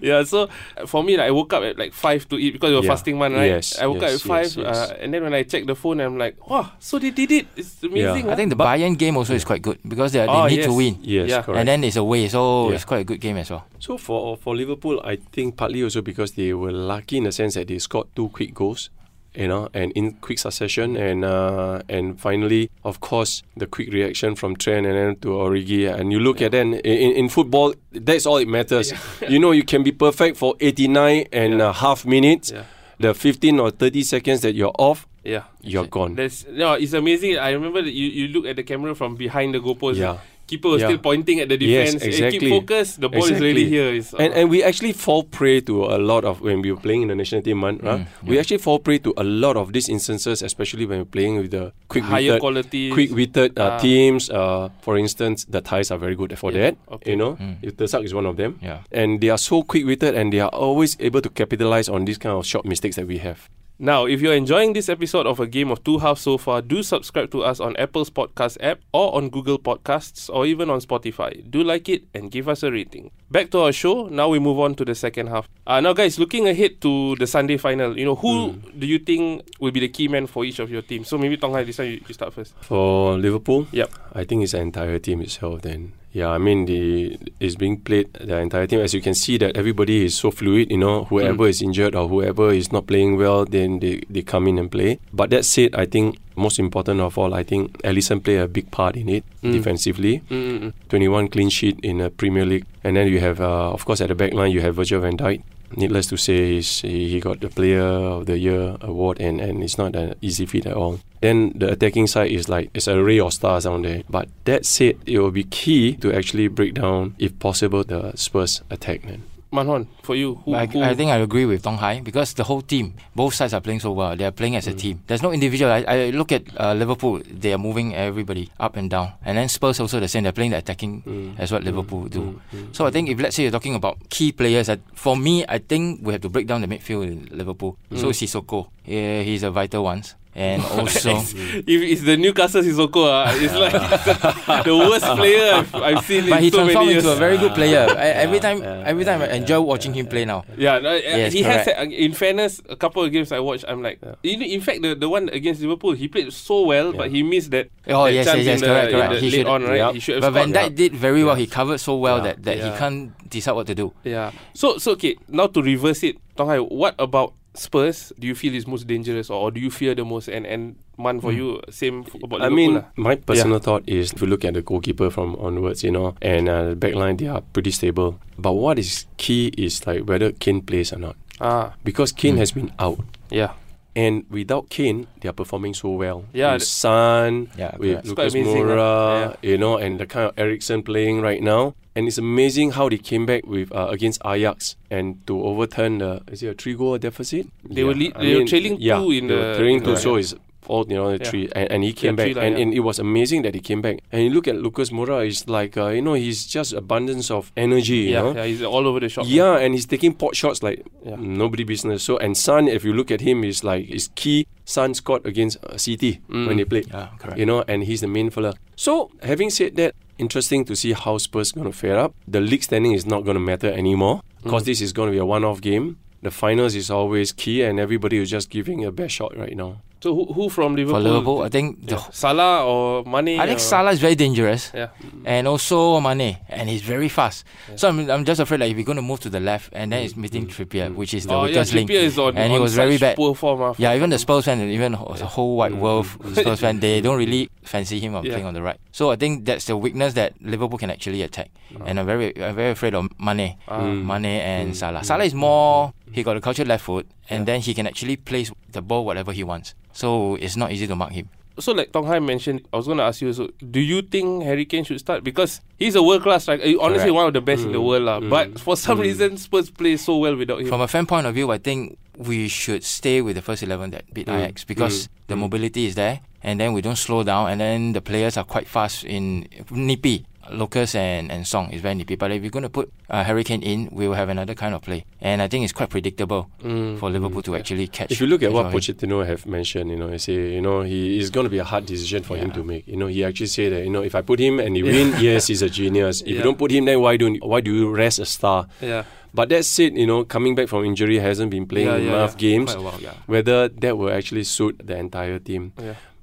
yeah, 0.00 0.22
so 0.22 0.48
for 0.86 1.02
me, 1.02 1.16
like, 1.16 1.26
I 1.26 1.30
woke 1.30 1.52
up 1.52 1.62
at 1.62 1.78
like 1.78 1.92
five 1.92 2.28
to 2.28 2.36
eat 2.38 2.52
because 2.52 2.70
you're 2.70 2.82
Yeah. 2.84 2.90
fasting 2.90 3.18
month, 3.18 3.34
right? 3.34 3.46
Yes, 3.46 3.78
I 3.78 3.86
woke 3.86 4.02
yes, 4.02 4.10
up 4.10 4.14
at 4.14 4.20
five, 4.26 4.44
yes, 4.46 4.56
yes. 4.56 4.90
Uh, 4.90 4.96
and 5.00 5.12
then 5.14 5.22
when 5.24 5.34
I 5.34 5.42
checked 5.42 5.66
the 5.66 5.74
phone, 5.74 6.00
I'm 6.00 6.18
like, 6.18 6.38
wow, 6.48 6.70
so 6.78 6.98
they 6.98 7.10
did 7.10 7.30
it. 7.32 7.46
It's 7.56 7.82
amazing. 7.82 8.28
I 8.30 8.36
think 8.36 8.50
the 8.50 8.56
Bayern 8.56 8.96
game 8.96 9.16
also 9.16 9.34
is 9.34 9.44
quite 9.44 9.62
good 9.62 9.78
because 9.86 10.12
they, 10.12 10.20
they 10.20 10.26
Oh, 10.28 10.46
need 10.46 10.62
to 10.62 10.72
win. 10.72 10.98
Yes, 11.02 11.28
Yeah. 11.28 11.42
correct. 11.42 11.58
And 11.58 11.68
then 11.68 11.84
it's 11.84 11.96
away, 11.96 12.28
so 12.28 12.68
Yeah. 12.68 12.74
it's 12.76 12.84
quite 12.84 13.00
a 13.00 13.04
good 13.04 13.20
game 13.20 13.36
as 13.38 13.50
well. 13.50 13.64
So 13.80 13.98
for 13.98 14.36
for 14.36 14.54
Liverpool, 14.54 15.00
I 15.04 15.16
think 15.16 15.56
partly 15.56 15.82
also 15.82 16.00
because 16.02 16.32
they 16.32 16.52
were 16.52 16.72
lucky 16.72 17.18
in 17.18 17.24
the 17.24 17.32
sense 17.32 17.54
that 17.54 17.66
they 17.68 17.78
scored 17.78 18.06
two 18.14 18.28
quick 18.28 18.54
goals, 18.54 18.90
you 19.34 19.48
know, 19.48 19.68
and 19.74 19.92
in 19.92 20.12
quick 20.20 20.38
succession, 20.38 20.96
and 20.96 21.24
uh, 21.24 21.82
and 21.88 22.20
finally, 22.20 22.70
of 22.84 23.00
course, 23.00 23.42
the 23.56 23.66
quick 23.66 23.92
reaction 23.92 24.34
from 24.34 24.56
Trent 24.56 24.86
and 24.86 24.94
then 24.96 25.16
to 25.20 25.28
Origi, 25.28 25.92
and 25.92 26.12
you 26.12 26.18
look 26.20 26.42
at 26.42 26.52
then 26.52 26.74
in, 26.74 27.12
in 27.12 27.28
football, 27.28 27.74
that's 27.92 28.26
all 28.26 28.38
it 28.38 28.48
matters. 28.48 28.92
you 29.28 29.38
know, 29.38 29.52
you 29.52 29.62
can 29.62 29.82
be 29.82 29.92
perfect 29.92 30.36
for 30.36 30.54
89 30.60 31.26
and 31.32 31.58
Yeah. 31.58 31.70
a 31.70 31.72
half 31.72 32.04
minutes. 32.04 32.50
Yeah. 32.50 32.64
The 32.98 33.14
15 33.14 33.60
or 33.60 33.70
30 33.70 34.02
seconds 34.02 34.40
that 34.42 34.54
you're 34.54 34.74
off, 34.78 35.06
yeah. 35.24 35.44
you're 35.62 35.86
gone. 35.86 36.16
That's 36.16 36.44
no, 36.46 36.74
it's 36.74 36.92
amazing. 36.92 37.38
I 37.38 37.52
remember 37.52 37.80
that 37.80 37.92
you, 37.92 38.08
you 38.08 38.28
look 38.28 38.44
at 38.44 38.56
the 38.56 38.62
camera 38.62 38.94
from 38.94 39.16
behind 39.16 39.54
the 39.54 39.58
goalpost. 39.58 39.96
Yeah. 39.96 40.18
Keeper 40.50 40.68
was 40.74 40.82
Yeah. 40.82 40.88
still 40.90 40.98
pointing 40.98 41.38
at 41.38 41.46
the 41.48 41.54
defense. 41.56 42.02
Eh, 42.02 42.10
exactly. 42.10 42.38
keep 42.42 42.50
focus. 42.50 42.96
The 42.98 43.06
ball 43.08 43.22
is 43.30 43.38
really 43.38 43.70
here. 43.70 43.94
It's, 43.94 44.10
uh, 44.12 44.18
And 44.18 44.34
and 44.34 44.50
we 44.50 44.66
actually 44.66 44.90
fall 44.92 45.22
prey 45.22 45.60
to 45.70 45.86
a 45.86 45.98
lot 46.02 46.26
of 46.26 46.42
when 46.42 46.58
we 46.60 46.74
were 46.74 46.80
playing 46.82 47.02
in 47.06 47.08
the 47.08 47.14
national 47.14 47.42
team 47.46 47.58
month, 47.62 47.86
right? 47.86 48.02
We 48.26 48.34
actually 48.42 48.58
fall 48.58 48.82
prey 48.82 48.98
to 49.06 49.14
a 49.16 49.22
lot 49.22 49.54
of 49.56 49.70
these 49.72 49.86
instances, 49.88 50.42
especially 50.42 50.86
when 50.90 50.98
we're 51.06 51.12
playing 51.14 51.38
with 51.38 51.54
the 51.54 51.70
quick 51.86 52.02
higher 52.02 52.34
witted, 52.34 52.40
quality. 52.42 52.84
quick 52.90 53.10
witted 53.14 53.54
uh, 53.54 53.78
Ah. 53.78 53.78
teams. 53.78 54.26
Uh, 54.28 54.68
for 54.82 54.98
instance, 54.98 55.46
the 55.46 55.60
Thais 55.62 55.94
are 55.94 55.98
very 56.02 56.16
good 56.18 56.34
for 56.36 56.50
Yeah, 56.50 56.74
that. 56.74 56.74
okay. 56.98 57.14
You 57.14 57.16
know, 57.16 57.38
Mm. 57.38 57.62
the 57.78 57.86
Sak 57.86 58.02
is 58.02 58.10
one 58.10 58.26
of 58.26 58.34
them. 58.34 58.58
Yeah. 58.58 58.82
And 58.90 59.20
they 59.22 59.30
are 59.30 59.38
so 59.38 59.62
quick 59.62 59.86
witted, 59.86 60.18
and 60.18 60.32
they 60.34 60.40
are 60.42 60.50
always 60.50 60.96
able 60.98 61.22
to 61.22 61.30
capitalize 61.30 61.86
on 61.88 62.04
these 62.10 62.18
kind 62.18 62.34
of 62.34 62.42
short 62.44 62.66
mistakes 62.66 62.96
that 62.98 63.06
we 63.06 63.18
have. 63.22 63.46
Now, 63.82 64.04
if 64.04 64.20
you're 64.20 64.34
enjoying 64.34 64.74
this 64.74 64.90
episode 64.90 65.26
of 65.26 65.40
A 65.40 65.46
Game 65.46 65.70
of 65.70 65.82
Two 65.82 65.96
Halves 65.96 66.20
so 66.20 66.36
far, 66.36 66.60
do 66.60 66.82
subscribe 66.82 67.30
to 67.30 67.42
us 67.42 67.60
on 67.60 67.74
Apple's 67.76 68.10
podcast 68.10 68.58
app 68.60 68.80
or 68.92 69.14
on 69.16 69.30
Google 69.30 69.58
Podcasts 69.58 70.28
or 70.28 70.44
even 70.44 70.68
on 70.68 70.80
Spotify. 70.82 71.50
Do 71.50 71.64
like 71.64 71.88
it 71.88 72.02
and 72.12 72.30
give 72.30 72.46
us 72.46 72.62
a 72.62 72.70
rating. 72.70 73.10
Back 73.30 73.50
to 73.52 73.60
our 73.60 73.72
show. 73.72 74.06
Now 74.08 74.28
we 74.28 74.38
move 74.38 74.60
on 74.60 74.74
to 74.74 74.84
the 74.84 74.94
second 74.94 75.28
half. 75.28 75.48
Uh, 75.66 75.80
now, 75.80 75.94
guys, 75.94 76.18
looking 76.18 76.46
ahead 76.46 76.82
to 76.82 77.16
the 77.16 77.26
Sunday 77.26 77.56
final, 77.56 77.98
you 77.98 78.04
know, 78.04 78.16
who 78.16 78.52
do 78.78 78.86
you 78.86 78.98
think 78.98 79.48
will 79.60 79.72
be 79.72 79.80
the 79.80 79.88
key 79.88 80.08
man 80.08 80.26
for 80.26 80.44
each 80.44 80.58
of 80.58 80.70
your 80.70 80.82
teams? 80.82 81.08
So 81.08 81.16
maybe 81.16 81.38
Tong 81.38 81.54
Hai, 81.54 81.64
this 81.64 81.78
time 81.78 81.86
you, 81.86 82.02
you 82.06 82.12
start 82.12 82.34
first. 82.34 82.52
For 82.60 83.16
Liverpool, 83.16 83.66
Yep. 83.72 83.90
I 84.12 84.24
think 84.24 84.42
it's 84.42 84.52
the 84.52 84.60
entire 84.60 84.98
team 84.98 85.22
itself. 85.22 85.62
Then, 85.62 85.94
yeah, 86.12 86.28
I 86.30 86.38
mean, 86.38 86.66
the 86.66 87.18
is 87.38 87.54
being 87.56 87.78
played 87.80 88.12
the 88.14 88.38
entire 88.38 88.66
team. 88.66 88.80
As 88.80 88.92
you 88.94 89.00
can 89.00 89.14
see, 89.14 89.38
that 89.38 89.56
everybody 89.56 90.04
is 90.04 90.14
so 90.16 90.30
fluid. 90.30 90.70
You 90.70 90.78
know, 90.78 91.04
whoever 91.04 91.46
is 91.46 91.62
injured 91.62 91.94
or 91.94 92.08
whoever 92.08 92.50
is 92.52 92.72
not 92.72 92.86
playing 92.86 93.16
well, 93.16 93.44
then 93.44 93.78
they, 93.80 94.02
they 94.10 94.22
come 94.22 94.48
in 94.48 94.58
and 94.58 94.70
play. 94.70 94.98
But 95.12 95.30
that 95.30 95.44
said, 95.44 95.74
I 95.74 95.86
think 95.86 96.18
most 96.36 96.58
important 96.58 97.00
of 97.00 97.16
all, 97.18 97.32
I 97.34 97.42
think 97.44 97.76
Alisson 97.82 98.22
played 98.24 98.38
a 98.40 98.48
big 98.48 98.70
part 98.70 98.96
in 98.96 99.08
it 99.08 99.24
Mm. 99.42 99.52
defensively. 99.52 100.20
Mm-mm. 100.30 100.72
21 100.90 101.28
clean 101.28 101.48
sheet 101.48 101.78
in 101.82 101.98
the 101.98 102.10
Premier 102.10 102.44
League, 102.44 102.66
and 102.84 102.96
then 102.96 103.08
you 103.08 103.20
have, 103.20 103.40
uh, 103.40 103.70
of 103.72 103.84
course, 103.86 104.00
at 104.02 104.08
the 104.08 104.14
back 104.14 104.34
line 104.34 104.50
you 104.50 104.60
have 104.60 104.74
Virgil 104.76 105.00
Van 105.00 105.16
Dijk. 105.16 105.42
Needless 105.76 106.08
to 106.08 106.16
say, 106.16 106.60
he 106.60 107.20
got 107.20 107.40
the 107.40 107.48
Player 107.48 107.82
of 107.82 108.26
the 108.26 108.38
Year 108.38 108.76
award, 108.80 109.20
and, 109.20 109.40
and 109.40 109.62
it's 109.62 109.78
not 109.78 109.94
an 109.94 110.14
easy 110.20 110.46
feat 110.46 110.66
at 110.66 110.74
all. 110.74 111.00
Then 111.20 111.52
the 111.54 111.72
attacking 111.72 112.06
side 112.06 112.32
is 112.32 112.48
like 112.48 112.70
it's 112.74 112.88
a 112.88 112.96
array 112.96 113.20
of 113.20 113.32
stars 113.32 113.64
down 113.64 113.82
there. 113.82 114.02
But 114.08 114.28
that 114.44 114.66
said, 114.66 114.98
it 115.06 115.18
will 115.18 115.30
be 115.30 115.44
key 115.44 115.94
to 115.96 116.12
actually 116.12 116.48
break 116.48 116.74
down, 116.74 117.14
if 117.18 117.38
possible, 117.38 117.84
the 117.84 118.16
Spurs 118.16 118.62
attack. 118.70 119.02
Then. 119.02 119.22
Man 119.52 119.66
Hon, 119.66 119.88
for 120.02 120.14
you, 120.14 120.36
who, 120.44 120.54
I, 120.54 120.66
who 120.66 120.80
I 120.80 120.94
think 120.94 121.10
I 121.10 121.16
agree 121.16 121.44
with 121.44 121.62
Tong 121.62 121.76
Hai 121.76 122.00
because 122.00 122.34
the 122.34 122.44
whole 122.44 122.62
team, 122.62 122.94
both 123.16 123.34
sides 123.34 123.52
are 123.52 123.60
playing 123.60 123.80
so 123.80 123.90
well. 123.90 124.14
They 124.14 124.24
are 124.24 124.30
playing 124.30 124.54
as 124.54 124.68
a 124.68 124.74
team. 124.74 125.02
There's 125.08 125.22
no 125.22 125.32
individual. 125.32 125.72
I, 125.72 125.82
I 125.88 126.10
look 126.10 126.30
at 126.30 126.44
uh, 126.58 126.72
Liverpool, 126.74 127.20
they 127.26 127.52
are 127.52 127.58
moving 127.58 127.94
everybody 127.94 128.48
up 128.60 128.76
and 128.76 128.88
down. 128.88 129.12
And 129.24 129.36
then 129.36 129.48
Spurs 129.48 129.80
also 129.80 129.98
the 129.98 130.06
same. 130.06 130.22
They're 130.22 130.32
playing 130.32 130.52
the 130.52 130.58
attacking 130.58 131.02
Mm. 131.02 131.38
as 131.38 131.50
what 131.50 131.64
Liverpool 131.64 132.04
do. 132.06 132.40
Mm, 132.52 132.58
mm, 132.58 132.76
So 132.76 132.86
I 132.86 132.90
think 132.90 133.08
if 133.08 133.18
let's 133.20 133.34
say 133.34 133.42
you're 133.42 133.52
talking 133.52 133.74
about 133.74 133.98
key 134.08 134.30
players, 134.32 134.68
uh, 134.68 134.76
for 134.94 135.16
me, 135.16 135.44
I 135.48 135.58
think 135.58 136.00
we 136.02 136.12
have 136.12 136.22
to 136.22 136.28
break 136.28 136.46
down 136.46 136.60
the 136.60 136.68
midfield 136.68 137.06
in 137.10 137.28
Liverpool. 137.36 137.76
So 137.96 138.10
Sissoko, 138.10 138.68
yeah, 138.84 139.22
he's 139.22 139.42
a 139.42 139.50
vital 139.50 139.84
one. 139.84 140.02
And 140.32 140.62
also, 140.78 141.16
if 141.18 141.66
it's 141.66 142.02
the 142.02 142.16
Newcastle 142.16 142.62
Sissoko, 142.62 143.02
uh, 143.10 143.32
it's 143.34 143.52
like 143.52 143.72
the 144.64 144.76
worst 144.76 145.04
player 145.04 145.54
I've, 145.54 145.74
I've 145.74 146.04
seen 146.04 146.28
but 146.30 146.38
in 146.38 146.44
he 146.44 146.50
so 146.50 146.58
many 146.58 146.72
transformed 146.74 146.90
into 146.96 147.10
a 147.12 147.16
very 147.16 147.36
good 147.36 147.52
player. 147.54 147.86
I, 147.90 148.06
every 148.24 148.38
time, 148.38 148.62
every 148.62 149.04
time 149.04 149.22
I 149.22 149.28
enjoy 149.32 149.60
watching 149.60 149.92
him 149.92 150.06
play 150.06 150.24
now. 150.24 150.44
Yeah, 150.56 150.78
no, 150.78 150.90
uh, 150.90 151.00
Yes, 151.02 151.32
he 151.32 151.42
has. 151.42 151.64
correct. 151.64 151.80
uh, 151.80 151.82
In 151.90 152.12
fairness, 152.14 152.62
a 152.68 152.76
couple 152.76 153.02
of 153.02 153.10
games 153.10 153.32
I 153.32 153.40
watched, 153.40 153.64
I'm 153.66 153.82
like, 153.82 153.98
Yeah. 154.02 154.14
you 154.22 154.36
know, 154.38 154.46
in 154.46 154.60
fact, 154.60 154.82
the, 154.82 154.94
the 154.94 155.08
one 155.08 155.28
against 155.30 155.60
Liverpool, 155.62 155.92
he 155.92 156.06
played 156.06 156.32
so 156.32 156.62
well, 156.62 156.92
but 156.92 157.10
he 157.10 157.24
missed 157.24 157.50
that. 157.50 157.68
Oh 157.88 158.04
that 158.04 158.12
yes, 158.14 158.26
chance 158.26 158.36
yes, 158.38 158.46
yes, 158.46 158.54
in 158.54 158.60
the, 158.60 158.66
correct, 158.72 158.92
in 158.92 158.98
correct. 159.00 159.14
He 159.22 159.30
late 159.30 159.36
should, 159.38 159.46
on, 159.48 159.62
right? 159.64 159.76
Yep. 159.78 159.94
He 159.94 160.00
should 160.00 160.22
have 160.22 160.32
but 160.32 160.46
Van. 160.46 160.52
Dijk 160.52 160.74
did 160.76 160.94
very 160.94 161.24
well. 161.24 161.34
Yeah. 161.36 161.40
He 161.40 161.46
covered 161.48 161.78
so 161.78 161.96
well 161.96 162.18
Yeah. 162.18 162.22
that, 162.22 162.42
that 162.44 162.56
Yeah. 162.58 162.72
he 162.72 162.78
can't 162.78 163.28
decide 163.28 163.52
what 163.52 163.66
to 163.66 163.74
do. 163.74 163.92
Yeah. 164.04 164.30
So, 164.54 164.78
so 164.78 164.92
okay. 164.92 165.16
Now 165.26 165.48
to 165.48 165.60
reverse 165.60 166.04
it, 166.04 166.16
Tong 166.36 166.46
Hai, 166.48 166.58
what 166.58 166.94
about 167.00 167.34
Spurs? 167.60 168.12
Do 168.18 168.26
you 168.26 168.34
feel 168.34 168.54
is 168.56 168.66
most 168.66 168.86
dangerous, 168.88 169.28
or, 169.28 169.36
or 169.36 169.50
do 169.52 169.60
you 169.60 169.68
fear 169.70 169.94
the 169.94 170.04
most? 170.04 170.28
And 170.32 170.46
and 170.48 170.76
man 170.96 171.20
for 171.20 171.28
Hmm. 171.32 171.36
you, 171.38 171.48
same 171.68 172.04
f- 172.08 172.16
about 172.22 172.40
I 172.40 172.48
Liverpool 172.48 172.56
mean, 172.56 172.74
lah. 172.80 172.84
my 172.96 173.14
personal 173.20 173.60
thought 173.60 173.84
is 173.88 174.12
if 174.16 174.20
you 174.20 174.28
look 174.28 174.44
at 174.44 174.54
the 174.56 174.62
goalkeeper 174.64 175.08
from 175.12 175.36
onwards, 175.36 175.84
you 175.84 175.92
know, 175.92 176.16
and 176.24 176.48
uh, 176.48 176.72
the 176.72 176.76
back 176.76 176.94
line, 176.96 177.16
they 177.20 177.28
are 177.28 177.40
pretty 177.52 177.70
stable. 177.70 178.16
But 178.40 178.52
what 178.56 178.78
is 178.80 179.04
key 179.20 179.52
is 179.60 179.84
like 179.86 180.08
whether 180.08 180.32
Kane 180.32 180.60
plays 180.64 180.92
or 180.92 180.98
not. 180.98 181.16
Ah, 181.40 181.72
Because 181.84 182.12
Kane 182.12 182.36
has 182.40 182.52
been 182.52 182.72
out. 182.80 183.00
yeah. 183.30 183.52
And 183.96 184.22
without 184.30 184.70
Kane, 184.70 185.08
they 185.18 185.28
are 185.28 185.34
performing 185.34 185.74
so 185.74 185.90
well. 185.90 186.22
Yeah, 186.32 186.54
with 186.54 186.62
th- 186.62 186.70
Son, 186.70 187.50
Yeah, 187.58 187.74
with 187.74 187.90
correct. 187.90 188.06
It's 188.06 188.14
quite 188.14 188.30
Lucas 188.30 188.34
amazing, 188.46 188.64
Moura, 188.70 189.34
ah. 189.34 189.36
you 189.42 189.58
know, 189.58 189.76
and 189.82 189.98
the 189.98 190.06
kind 190.06 190.30
of 190.30 190.38
Eriksen 190.38 190.84
playing 190.86 191.18
right 191.20 191.42
now. 191.42 191.74
And 191.96 192.06
it's 192.06 192.18
amazing 192.18 192.70
how 192.72 192.88
they 192.88 192.98
came 192.98 193.26
back 193.26 193.44
with 193.46 193.72
uh, 193.72 193.88
against 193.90 194.20
Ajax 194.24 194.76
and 194.90 195.26
to 195.26 195.42
overturn 195.42 195.98
the 195.98 196.22
is 196.30 196.42
it 196.42 196.48
a 196.48 196.54
three 196.54 196.74
goal 196.74 196.96
deficit? 196.98 197.48
They 197.68 197.82
were 197.84 197.94
lead- 197.94 198.14
they 198.14 198.36
were 198.36 198.44
trailing 198.46 198.76
yeah, 198.80 198.98
two 199.00 199.10
in 199.10 199.26
the- 199.26 199.54
trailing 199.56 199.82
two, 199.82 199.96
so 199.96 200.14
it's 200.14 200.34
all 200.72 200.84
you 200.88 200.94
know 201.00 201.10
the 201.10 201.18
Yeah. 201.24 201.30
three, 201.30 201.44
and, 201.58 201.66
and 201.72 201.80
he 201.82 201.92
came 201.92 202.14
Yeah, 202.16 202.20
back, 202.26 202.36
lah, 202.36 202.42
and, 202.46 202.54
yeah. 202.56 202.62
and 202.62 202.70
it 202.74 202.80
was 202.80 202.98
amazing 202.98 203.42
that 203.42 203.54
he 203.58 203.60
came 203.60 203.82
back. 203.82 203.96
And 204.12 204.22
you 204.24 204.30
look 204.30 204.46
at 204.46 204.56
Lucas 204.66 204.90
Moura, 204.90 205.26
it's 205.26 205.48
like 205.48 205.76
uh, 205.76 205.88
you 205.96 206.02
know 206.06 206.14
he's 206.14 206.46
just 206.46 206.72
abundance 206.72 207.30
of 207.30 207.50
energy, 207.56 207.96
you 208.06 208.10
Yeah, 208.14 208.22
know. 208.22 208.32
yeah, 208.38 208.46
he's 208.46 208.62
all 208.62 208.86
over 208.86 209.00
the 209.00 209.08
shop. 209.08 209.24
Yeah, 209.28 209.58
and 209.58 209.74
he's 209.74 209.86
taking 209.86 210.14
pot 210.14 210.36
shots 210.36 210.62
like 210.62 210.86
nobody 211.04 211.64
business. 211.64 212.02
So 212.02 212.16
and 212.18 212.36
Son, 212.36 212.68
if 212.68 212.84
you 212.84 212.92
look 212.94 213.10
at 213.10 213.20
him, 213.20 213.42
is 213.44 213.64
like 213.64 213.88
is 213.90 214.08
key. 214.14 214.46
Son 214.64 214.94
scored 214.94 215.26
against 215.26 215.58
uh, 215.64 215.76
City 215.76 216.20
Mm. 216.30 216.46
when 216.46 216.56
they 216.56 216.64
played. 216.64 216.86
Yeah, 216.88 217.08
correct. 217.18 217.38
You 217.38 217.46
know, 217.46 217.64
and 217.66 217.82
he's 217.84 218.00
the 218.00 218.06
main 218.06 218.30
fella. 218.30 218.54
So 218.76 219.10
having 219.22 219.50
said 219.50 219.74
that, 219.76 219.94
interesting 220.18 220.64
to 220.66 220.76
see 220.76 220.92
how 220.92 221.18
Spurs 221.18 221.50
going 221.50 221.66
to 221.66 221.76
fare 221.76 221.98
up. 221.98 222.14
The 222.28 222.40
league 222.40 222.62
standing 222.62 222.92
is 222.92 223.04
not 223.04 223.24
going 223.24 223.34
to 223.34 223.40
matter 223.52 223.72
anymore 223.72 224.20
because 224.44 224.62
Mm. 224.62 224.66
this 224.66 224.80
is 224.80 224.92
going 224.92 225.08
to 225.08 225.12
be 225.12 225.18
a 225.18 225.24
one-off 225.26 225.60
game. 225.60 225.96
The 226.22 226.30
finals 226.30 226.74
is 226.76 226.90
always 226.90 227.32
key, 227.32 227.62
and 227.62 227.80
everybody 227.80 228.18
is 228.18 228.28
just 228.30 228.50
giving 228.50 228.84
a 228.84 228.92
best 228.92 229.14
shot 229.16 229.32
right 229.36 229.56
now. 229.56 229.80
So 230.02 230.14
who, 230.14 230.32
who 230.32 230.48
from 230.48 230.76
Liverpool? 230.76 230.98
For 231.02 231.08
Liverpool, 231.08 231.42
I 231.42 231.48
think 231.50 231.86
the 231.86 231.98
Salah 232.10 232.64
or 232.64 233.04
Mane? 233.04 233.38
I 233.38 233.44
think 233.46 233.58
or- 233.58 233.60
Salah 233.60 233.90
is 233.92 234.00
very 234.00 234.14
dangerous, 234.14 234.70
Yeah. 234.74 234.88
and 235.26 235.46
also 235.46 236.00
Mane, 236.00 236.38
and 236.48 236.70
he's 236.70 236.80
very 236.80 237.08
fast. 237.10 237.44
So 237.76 237.88
I'm, 237.88 238.10
I'm 238.10 238.24
just 238.24 238.40
afraid 238.40 238.60
like 238.60 238.70
if 238.70 238.76
we're 238.78 238.84
going 238.88 238.96
to 238.96 239.02
move 239.02 239.20
to 239.20 239.28
the 239.30 239.40
left, 239.40 239.68
and 239.74 239.92
then 239.92 240.02
it's 240.04 240.16
meeting 240.16 240.46
Trippier, 240.46 240.94
which 240.94 241.12
is 241.12 241.26
the 241.26 241.34
Oh 241.34 241.44
yeah, 241.44 241.48
weakest 241.48 241.74
link, 241.74 241.90
Trippier 241.90 242.02
is 242.02 242.18
on, 242.18 242.36
and 242.38 242.50
he 242.50 242.58
was 242.58 242.74
very 242.74 242.96
bad. 242.96 243.16
Poor 243.16 243.34
form. 243.34 243.60
ah, 243.60 243.74
Yeah, 243.76 243.94
even 243.94 244.08
the 244.08 244.18
Spurs 244.18 244.46
fan, 244.46 244.58
even 244.62 244.92
the 244.92 244.98
whole 245.26 245.56
wide 245.56 245.74
world 245.74 246.06
Spurs 246.34 246.60
fan, 246.60 246.80
they 246.80 247.02
don't 247.02 247.18
really 247.18 247.50
fancy 247.62 248.00
him 248.00 248.14
of 248.14 248.24
Yeah. 248.24 248.32
playing 248.32 248.46
on 248.46 248.54
the 248.54 248.62
right. 248.62 248.78
So 248.92 249.10
I 249.10 249.16
think 249.16 249.44
that's 249.44 249.66
the 249.66 249.76
weakness 249.76 250.14
that 250.14 250.32
Liverpool 250.40 250.78
can 250.78 250.88
actually 250.90 251.20
attack, 251.20 251.50
and 251.84 252.00
I'm 252.00 252.06
very, 252.06 252.32
I'm 252.42 252.54
very 252.56 252.70
afraid 252.70 252.94
of 252.94 253.08
Mane, 253.20 253.56
Ah. 253.68 253.80
Mm. 253.82 254.04
Mane 254.06 254.24
and 254.40 254.70
Mm. 254.72 254.76
Salah. 254.76 255.04
Salah 255.04 255.24
is 255.24 255.34
more, 255.34 255.92
he 256.12 256.22
got 256.22 256.36
a 256.36 256.40
cultured 256.40 256.68
left 256.68 256.84
foot, 256.84 257.06
and 257.28 257.46
then 257.46 257.60
he 257.60 257.74
can 257.74 257.86
actually 257.86 258.16
place 258.16 258.50
the 258.72 258.82
ball 258.82 259.04
whatever 259.04 259.32
he 259.32 259.44
wants. 259.44 259.74
So 259.92 260.36
it's 260.36 260.56
not 260.56 260.72
easy 260.72 260.86
to 260.86 260.96
mark 260.96 261.12
him. 261.12 261.28
So 261.58 261.72
like 261.72 261.92
Tong 261.92 262.06
Hai 262.06 262.20
mentioned, 262.20 262.62
I 262.72 262.76
was 262.78 262.86
going 262.86 262.98
to 262.98 263.04
ask 263.04 263.20
you. 263.20 263.32
So, 263.34 263.50
do 263.70 263.80
you 263.80 264.00
think 264.00 264.44
Harry 264.44 264.64
Kane 264.64 264.84
should 264.84 264.98
start 265.00 265.22
because 265.24 265.60
he's 265.78 265.94
a 265.94 266.02
world 266.02 266.22
class 266.22 266.44
striker? 266.44 266.62
Honestly, 266.80 267.10
Correct. 267.10 267.12
one 267.12 267.26
of 267.26 267.34
the 267.34 267.42
best 267.42 267.64
in 267.64 267.72
the 267.72 267.78
Mm, 267.78 267.84
world, 267.86 268.02
lah. 268.04 268.20
mm, 268.20 268.30
But 268.30 268.58
for 268.60 268.76
some 268.78 268.96
mm. 268.98 269.02
reason, 269.02 269.36
Spurs 269.36 269.68
play 269.68 269.96
so 269.98 270.16
well 270.16 270.36
without 270.36 270.60
him. 270.62 270.68
From 270.68 270.80
a 270.80 270.88
fan 270.88 271.04
point 271.04 271.26
of 271.26 271.34
view, 271.34 271.50
I 271.50 271.58
think 271.58 271.98
we 272.16 272.48
should 272.48 272.82
stay 272.84 273.20
with 273.20 273.36
the 273.36 273.42
first 273.42 273.62
11 273.62 273.90
that 273.90 274.04
beat 274.14 274.26
Mm, 274.28 274.38
Ajax 274.40 274.64
because 274.64 275.08
mm, 275.08 275.08
the 275.26 275.34
mm. 275.34 275.38
mobility 275.40 275.84
is 275.84 275.96
there 275.96 276.20
and 276.42 276.58
then 276.60 276.72
we 276.72 276.80
don't 276.80 276.96
slow 276.96 277.22
down 277.24 277.50
and 277.50 277.60
then 277.60 277.92
the 277.92 278.00
players 278.00 278.38
are 278.38 278.44
quite 278.44 278.68
fast 278.68 279.04
in 279.04 279.44
Nippy. 279.70 280.24
Lucas 280.50 280.94
and, 280.94 281.30
and 281.30 281.46
Son 281.46 281.70
is 281.70 281.80
very 281.80 281.94
nippy. 281.94 282.16
But 282.16 282.32
if 282.32 282.42
you're 282.42 282.50
going 282.50 282.64
to 282.64 282.68
put 282.70 282.92
uh, 283.08 283.22
Harry 283.24 283.44
Kane 283.44 283.62
in, 283.62 283.88
we 283.92 284.08
will 284.08 284.14
have 284.16 284.28
another 284.28 284.54
kind 284.54 284.74
of 284.74 284.82
play. 284.82 285.04
And 285.20 285.40
I 285.42 285.48
think 285.48 285.64
it's 285.64 285.72
quite 285.72 285.90
predictable 285.90 286.50
Mm. 286.64 286.98
for 286.98 287.10
Liverpool 287.10 287.42
to 287.42 287.56
actually 287.56 287.86
catch. 287.88 288.10
If 288.10 288.20
you 288.20 288.26
look 288.26 288.42
at 288.42 288.52
what 288.52 288.66
on 288.66 288.72
him. 288.72 288.78
Pochettino 288.78 289.24
have 289.26 289.46
mentioned, 289.46 289.90
you 289.90 289.96
know, 289.96 290.08
he 290.08 290.18
say, 290.18 290.54
you 290.54 290.60
know, 290.60 290.82
he 290.82 291.18
is 291.18 291.30
going 291.30 291.44
to 291.44 291.50
be 291.50 291.58
a 291.58 291.64
hard 291.64 291.86
decision 291.86 292.22
for 292.22 292.36
him 292.36 292.50
to 292.52 292.62
make. 292.64 292.86
You 292.88 292.96
know, 292.96 293.06
he 293.06 293.24
actually 293.24 293.46
said 293.46 293.72
that, 293.72 293.84
you 293.84 293.90
know, 293.90 294.02
if 294.02 294.14
I 294.14 294.22
put 294.22 294.38
him 294.40 294.58
and 294.60 294.76
he 294.76 294.82
win, 294.82 295.14
yes, 295.20 295.46
he's 295.48 295.62
a 295.62 295.70
genius. 295.70 296.20
If 296.22 296.28
Yeah. 296.28 296.34
you 296.38 296.42
don't 296.42 296.58
put 296.58 296.70
him, 296.70 296.84
then 296.86 297.00
why 297.00 297.16
don't 297.16 297.38
why 297.44 297.60
do 297.60 297.72
you 297.74 297.90
rest 297.94 298.18
a 298.18 298.26
star? 298.26 298.66
Yeah. 298.80 299.04
But 299.32 299.48
that 299.50 299.64
said, 299.64 299.96
you 299.96 300.06
know, 300.08 300.24
coming 300.24 300.56
back 300.56 300.66
from 300.68 300.84
injury 300.84 301.18
hasn't 301.20 301.50
been 301.52 301.64
playing 301.66 301.86
Yeah, 301.86 301.96
yeah, 301.98 302.08
enough 302.14 302.32
yeah. 302.32 302.38
games. 302.38 302.76
While, 302.76 302.98
yeah. 303.00 303.14
Whether 303.26 303.68
that 303.68 303.96
will 303.96 304.10
actually 304.10 304.42
suit 304.44 304.80
the 304.84 304.96
entire 304.96 305.38
team. 305.38 305.72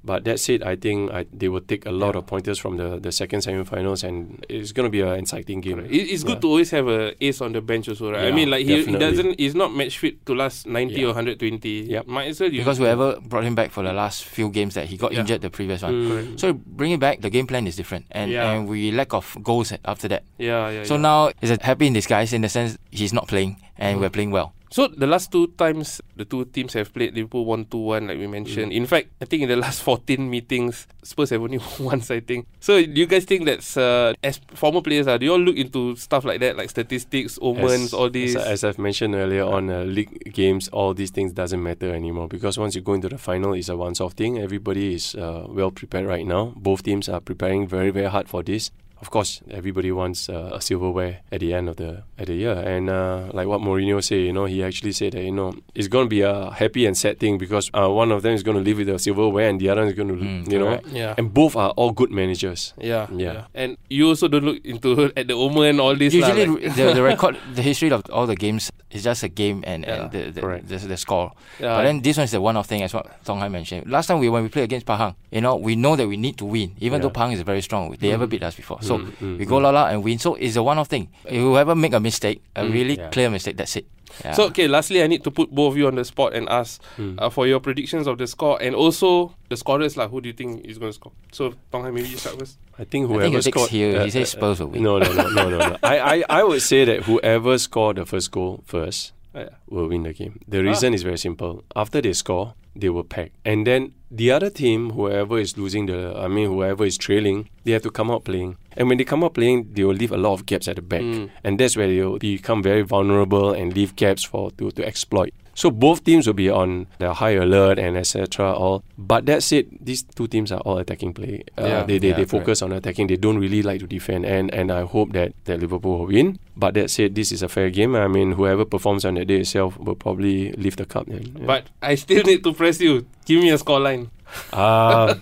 Yeah. 0.02 0.04
But 0.04 0.24
that 0.24 0.40
said, 0.40 0.62
I 0.62 0.76
think 0.76 1.10
I, 1.12 1.26
they 1.32 1.48
will 1.48 1.60
take 1.60 1.84
a 1.86 1.90
lot 1.90 2.14
Yeah. 2.14 2.18
of 2.18 2.26
pointers 2.26 2.58
from 2.58 2.76
the, 2.76 2.98
the 2.98 3.12
second 3.12 3.42
semi-finals, 3.42 4.04
and 4.04 4.44
it's 4.48 4.72
going 4.72 4.86
to 4.86 4.90
be 4.90 5.00
an 5.02 5.18
exciting 5.18 5.60
game. 5.60 5.80
It, 5.80 5.90
it's 5.92 6.22
good 6.24 6.34
Yeah. 6.36 6.40
to 6.40 6.46
always 6.48 6.70
have 6.70 6.88
a 6.88 7.12
ace 7.24 7.40
on 7.40 7.52
the 7.52 7.60
bench 7.60 7.88
also, 7.88 8.10
right? 8.12 8.24
I 8.26 8.32
mean, 8.32 8.50
like 8.50 8.64
he, 8.66 8.84
he 8.84 8.96
doesn't, 8.96 9.38
he's 9.38 9.54
not 9.54 9.74
match 9.74 9.98
fit 9.98 10.24
to 10.26 10.34
last 10.34 10.66
90 10.66 10.94
Yeah. 10.94 11.04
or 11.04 11.12
120. 11.14 11.68
Yep. 11.90 12.06
Might 12.06 12.28
as 12.28 12.40
well 12.40 12.50
use 12.50 12.60
Because 12.64 12.78
whoever 12.78 13.20
brought 13.20 13.44
him 13.44 13.54
back 13.54 13.70
for 13.70 13.82
the 13.82 13.92
last 13.92 14.24
few 14.24 14.48
games 14.50 14.74
that 14.74 14.86
he 14.86 14.96
got 14.96 15.12
Yeah. 15.12 15.20
injured 15.20 15.40
the 15.42 15.50
previous 15.50 15.82
one. 15.82 15.92
Mm. 15.94 16.40
So 16.40 16.52
bring 16.52 16.92
it 16.92 17.00
back, 17.00 17.20
the 17.20 17.30
game 17.30 17.46
plan 17.46 17.66
is 17.66 17.76
different. 17.76 18.06
And, 18.10 18.30
Yeah. 18.30 18.50
and 18.52 18.68
we 18.68 18.90
lack 18.92 19.12
of 19.14 19.36
goals 19.42 19.72
after 19.84 20.08
that. 20.08 20.22
Yeah, 20.38 20.70
yeah. 20.70 20.84
So 20.84 20.94
yeah. 20.94 21.00
now 21.02 21.30
it's 21.42 21.50
a 21.50 21.58
happy 21.62 21.86
in 21.86 21.92
disguise 21.92 22.32
in 22.32 22.42
the 22.42 22.48
sense 22.48 22.78
he's 22.90 23.12
not 23.12 23.28
playing 23.28 23.56
and 23.76 23.98
Mm. 23.98 24.00
we're 24.00 24.10
playing 24.10 24.30
well. 24.30 24.52
So 24.70 24.88
the 24.88 25.06
last 25.06 25.32
two 25.32 25.48
times 25.58 26.00
the 26.16 26.24
two 26.24 26.44
teams 26.46 26.74
have 26.74 26.92
played 26.92 27.14
Liverpool 27.14 27.44
one 27.44 27.64
two 27.64 27.78
one 27.78 28.08
like 28.08 28.18
we 28.18 28.26
mentioned. 28.26 28.72
Mm. 28.72 28.76
In 28.76 28.86
fact, 28.86 29.08
I 29.20 29.24
think 29.24 29.42
in 29.42 29.48
the 29.48 29.56
last 29.56 29.82
fourteen 29.82 30.28
meetings, 30.28 30.86
Spurs 31.02 31.30
have 31.30 31.42
only 31.42 31.58
won 31.78 31.98
once. 31.98 32.10
I 32.10 32.20
think. 32.20 32.46
So 32.60 32.80
do 32.84 32.92
you 33.00 33.06
guys 33.06 33.24
think 33.24 33.46
that's 33.46 33.76
uh, 33.76 34.12
as 34.22 34.40
former 34.54 34.82
players? 34.82 35.06
Uh, 35.06 35.16
do 35.18 35.26
you 35.26 35.32
all 35.32 35.40
look 35.40 35.56
into 35.56 35.96
stuff 35.96 36.24
like 36.24 36.40
that, 36.40 36.56
like 36.56 36.70
statistics, 36.70 37.38
omens, 37.40 37.86
As- 37.86 37.94
all 37.94 38.10
these? 38.10 38.36
As, 38.36 38.46
as 38.46 38.64
I've 38.64 38.78
mentioned 38.78 39.14
earlier 39.14 39.44
on, 39.44 39.70
uh, 39.70 39.82
league 39.84 40.32
games, 40.32 40.68
all 40.68 40.94
these 40.94 41.10
things 41.10 41.32
doesn't 41.32 41.62
matter 41.62 41.94
anymore 41.94 42.28
because 42.28 42.58
once 42.58 42.74
you 42.74 42.82
go 42.82 42.94
into 42.94 43.08
the 43.08 43.18
final, 43.18 43.54
it's 43.54 43.68
a 43.68 43.76
once-off 43.76 44.12
thing. 44.12 44.38
Everybody 44.38 44.94
is 44.94 45.14
uh, 45.14 45.46
well 45.48 45.70
prepared 45.70 46.06
right 46.06 46.26
now. 46.26 46.52
Both 46.56 46.82
teams 46.82 47.08
are 47.08 47.20
preparing 47.20 47.66
very, 47.66 47.90
very 47.90 48.08
hard 48.08 48.28
for 48.28 48.42
this. 48.42 48.70
Of 49.00 49.10
course, 49.10 49.40
everybody 49.50 49.92
wants 49.92 50.28
uh, 50.28 50.50
a 50.54 50.60
silverware 50.60 51.20
at 51.30 51.38
the 51.38 51.54
end 51.54 51.68
of 51.68 51.76
the 51.76 52.02
at 52.18 52.26
the 52.26 52.34
year, 52.34 52.52
and 52.58 52.90
uh, 52.90 53.30
like 53.32 53.46
what 53.46 53.60
Mourinho 53.60 54.02
said, 54.02 54.18
you 54.26 54.32
know, 54.32 54.46
he 54.46 54.62
actually 54.64 54.90
said 54.90 55.12
that 55.12 55.22
you 55.22 55.30
know 55.30 55.54
it's 55.74 55.86
going 55.86 56.06
to 56.06 56.10
be 56.10 56.22
a 56.22 56.50
happy 56.50 56.84
and 56.84 56.98
sad 56.98 57.20
thing 57.20 57.38
because 57.38 57.70
uh, 57.78 57.88
one 57.88 58.10
of 58.10 58.22
them 58.22 58.34
is 58.34 58.42
going 58.42 58.56
to 58.58 58.62
leave 58.62 58.78
with 58.78 58.88
the 58.88 58.98
silverware 58.98 59.48
and 59.48 59.60
the 59.60 59.68
other 59.70 59.86
is 59.86 59.94
going 59.94 60.08
to, 60.08 60.14
Mm, 60.18 60.50
you 60.50 60.58
know, 60.58 60.80
yeah. 60.90 61.14
and 61.16 61.32
both 61.32 61.54
are 61.54 61.70
all 61.78 61.92
good 61.92 62.10
managers. 62.10 62.74
yeah, 62.80 63.06
Yeah. 63.14 63.46
and 63.54 63.78
you 63.88 64.08
also 64.08 64.26
don't 64.26 64.42
look 64.44 64.58
into 64.66 65.12
at 65.16 65.28
the 65.30 65.34
omen 65.34 65.78
all 65.78 65.94
this. 65.94 66.12
lah, 66.14 66.34
Usually, 66.34 66.46
like- 66.66 66.74
the, 66.74 66.92
the 66.98 67.02
record, 67.14 67.38
the 67.54 67.62
history 67.62 67.90
of 67.94 68.02
all 68.10 68.26
the 68.26 68.34
games 68.34 68.72
is 68.90 69.04
just 69.04 69.22
a 69.22 69.28
game 69.28 69.62
and, 69.62 69.84
Yeah, 69.86 69.94
and 69.94 70.10
the, 70.10 70.22
the, 70.34 70.40
correct. 70.40 70.66
the, 70.68 70.76
the 70.78 70.96
score. 70.96 71.30
yeah, 71.60 71.76
But 71.78 71.82
then 71.86 72.02
this 72.02 72.16
one 72.18 72.24
is 72.24 72.32
the 72.34 72.40
one-off 72.40 72.66
thing, 72.66 72.82
as 72.82 72.90
what 72.94 73.06
Tong 73.24 73.38
Hai 73.38 73.46
mentioned. 73.48 73.86
Last 73.86 74.08
time 74.10 74.18
we 74.18 74.26
when 74.28 74.42
we 74.42 74.48
played 74.50 74.64
against 74.66 74.86
Pahang, 74.90 75.14
you 75.30 75.40
know, 75.40 75.54
we 75.54 75.76
know 75.76 75.94
that 75.94 76.08
we 76.08 76.16
need 76.16 76.34
to 76.42 76.44
win, 76.44 76.74
even 76.82 76.98
though 77.00 77.12
Yeah. 77.14 77.18
Pahang 77.22 77.32
is 77.38 77.42
very 77.46 77.62
strong. 77.62 77.94
They 78.00 78.10
ever 78.10 78.26
Mm. 78.26 78.30
beat 78.30 78.42
us 78.42 78.56
before, 78.58 78.82
so 78.82 78.87
Mm, 78.96 79.12
mm, 79.20 79.38
we 79.38 79.44
go 79.44 79.60
mm. 79.60 79.66
all 79.66 79.76
out 79.76 79.92
and 79.92 80.02
win. 80.02 80.18
So 80.18 80.34
it's 80.36 80.56
a 80.56 80.62
one-off 80.62 80.88
thing. 80.88 81.10
If 81.26 81.36
whoever 81.36 81.74
make 81.74 81.92
a 81.92 82.00
mistake, 82.00 82.40
a 82.56 82.62
Mm, 82.62 82.72
really 82.72 82.96
yeah. 82.96 83.10
clear 83.10 83.28
mistake, 83.28 83.58
that's 83.58 83.76
it. 83.76 83.84
Yeah. 84.24 84.32
So 84.32 84.44
okay, 84.46 84.66
lastly, 84.68 85.02
I 85.02 85.06
need 85.06 85.22
to 85.24 85.30
put 85.30 85.50
both 85.50 85.72
of 85.72 85.76
you 85.76 85.86
on 85.86 85.94
the 85.96 86.04
spot 86.04 86.32
and 86.32 86.48
ask 86.48 86.80
Mm. 86.96 87.16
uh, 87.20 87.28
for 87.28 87.46
your 87.46 87.60
predictions 87.60 88.06
of 88.06 88.16
the 88.16 88.26
score 88.26 88.56
and 88.62 88.74
also 88.74 89.34
the 89.50 89.56
scorers. 89.56 89.96
Like, 89.98 90.08
who 90.10 90.20
do 90.22 90.28
you 90.28 90.32
think 90.32 90.64
is 90.64 90.78
going 90.78 90.88
to 90.92 90.94
score? 90.94 91.12
So 91.30 91.52
Tong 91.70 91.82
Hai, 91.82 91.90
maybe 91.90 92.08
you 92.08 92.16
start 92.16 92.38
first. 92.38 92.56
I 92.78 92.84
think 92.84 93.04
I 93.10 93.12
whoever 93.12 93.42
think 93.42 93.54
scored. 93.54 93.70
here. 93.70 94.00
uh, 94.00 94.04
he 94.04 94.10
says 94.10 94.34
uh, 94.34 94.38
Spurs 94.38 94.60
will 94.60 94.68
win. 94.68 94.82
No, 94.82 94.98
no, 94.98 95.12
no, 95.12 95.28
no, 95.28 95.50
no. 95.50 95.58
no. 95.58 95.76
I, 95.82 95.98
I, 95.98 96.24
I 96.40 96.44
would 96.44 96.62
say 96.62 96.84
that 96.86 97.02
whoever 97.04 97.58
scored 97.58 97.96
the 97.96 98.06
first 98.06 98.30
goal 98.30 98.62
first 98.64 99.12
Uh, 99.34 99.40
yeah. 99.40 99.48
will 99.68 99.88
win 99.88 100.02
the 100.04 100.12
game. 100.12 100.40
The 100.48 100.58
Ah. 100.58 100.62
reason 100.62 100.94
is 100.94 101.02
very 101.02 101.18
simple. 101.18 101.62
After 101.76 102.00
they 102.00 102.12
score, 102.14 102.54
they 102.74 102.88
will 102.88 103.04
pack. 103.04 103.32
And 103.44 103.66
then 103.66 103.92
the 104.10 104.30
other 104.30 104.50
team, 104.50 104.90
whoever 104.90 105.38
is 105.38 105.56
losing 105.58 105.86
the, 105.86 106.14
I 106.16 106.28
mean, 106.28 106.46
whoever 106.48 106.84
is 106.86 106.96
trailing, 106.96 107.48
they 107.64 107.72
have 107.72 107.82
to 107.82 107.90
come 107.90 108.10
out 108.10 108.24
playing. 108.24 108.56
And 108.76 108.88
when 108.88 108.96
they 108.98 109.04
come 109.04 109.22
out 109.24 109.34
playing, 109.34 109.68
they 109.74 109.84
will 109.84 109.94
leave 109.94 110.12
a 110.12 110.16
lot 110.16 110.32
of 110.34 110.46
gaps 110.46 110.66
at 110.68 110.76
the 110.76 110.82
back. 110.82 111.02
Mm. 111.02 111.28
And 111.44 111.58
that's 111.60 111.76
where 111.76 111.88
they 111.88 112.00
will 112.02 112.18
become 112.18 112.62
very 112.62 112.82
vulnerable 112.82 113.52
and 113.52 113.74
leave 113.74 113.96
gaps 113.96 114.24
for 114.24 114.50
to, 114.52 114.70
to 114.70 114.86
exploit. 114.86 115.34
So 115.58 115.74
both 115.74 116.06
teams 116.06 116.30
will 116.30 116.38
be 116.38 116.46
on 116.46 116.86
the 117.02 117.10
high 117.18 117.34
alert 117.34 117.82
and 117.82 117.98
etc. 117.98 118.54
All, 118.54 118.86
but 118.94 119.26
that 119.26 119.42
said, 119.42 119.66
these 119.82 120.06
two 120.06 120.30
teams 120.30 120.54
are 120.54 120.62
all 120.62 120.78
attacking 120.78 121.10
play. 121.18 121.42
Uh, 121.58 121.66
Yeah. 121.66 121.82
they 121.82 121.98
they, 121.98 122.14
Yeah, 122.14 122.22
they 122.22 122.26
focus 122.30 122.62
on 122.62 122.70
attacking. 122.70 123.10
They 123.10 123.18
don't 123.18 123.42
really 123.42 123.66
like 123.66 123.82
to 123.82 123.90
defend. 123.90 124.22
And 124.22 124.54
and 124.54 124.70
I 124.70 124.86
hope 124.86 125.10
that 125.18 125.34
that 125.50 125.58
Liverpool 125.58 125.98
will 125.98 126.06
win. 126.14 126.38
But 126.54 126.78
that 126.78 126.94
said, 126.94 127.18
this 127.18 127.34
is 127.34 127.42
a 127.42 127.50
fair 127.50 127.74
game. 127.74 127.98
I 127.98 128.06
mean, 128.06 128.38
whoever 128.38 128.62
performs 128.62 129.02
on 129.02 129.18
that 129.18 129.26
day 129.26 129.42
itself 129.42 129.74
will 129.82 129.98
probably 129.98 130.54
lift 130.54 130.78
the 130.78 130.86
cup. 130.86 131.10
Then. 131.10 131.34
Yeah. 131.34 131.46
But 131.50 131.66
I 131.82 131.98
still 131.98 132.22
need 132.22 132.46
to 132.46 132.54
press 132.54 132.78
you. 132.78 133.02
Give 133.26 133.42
me 133.42 133.50
a 133.50 133.58
scoreline. 133.58 134.14
uh, 134.54 135.18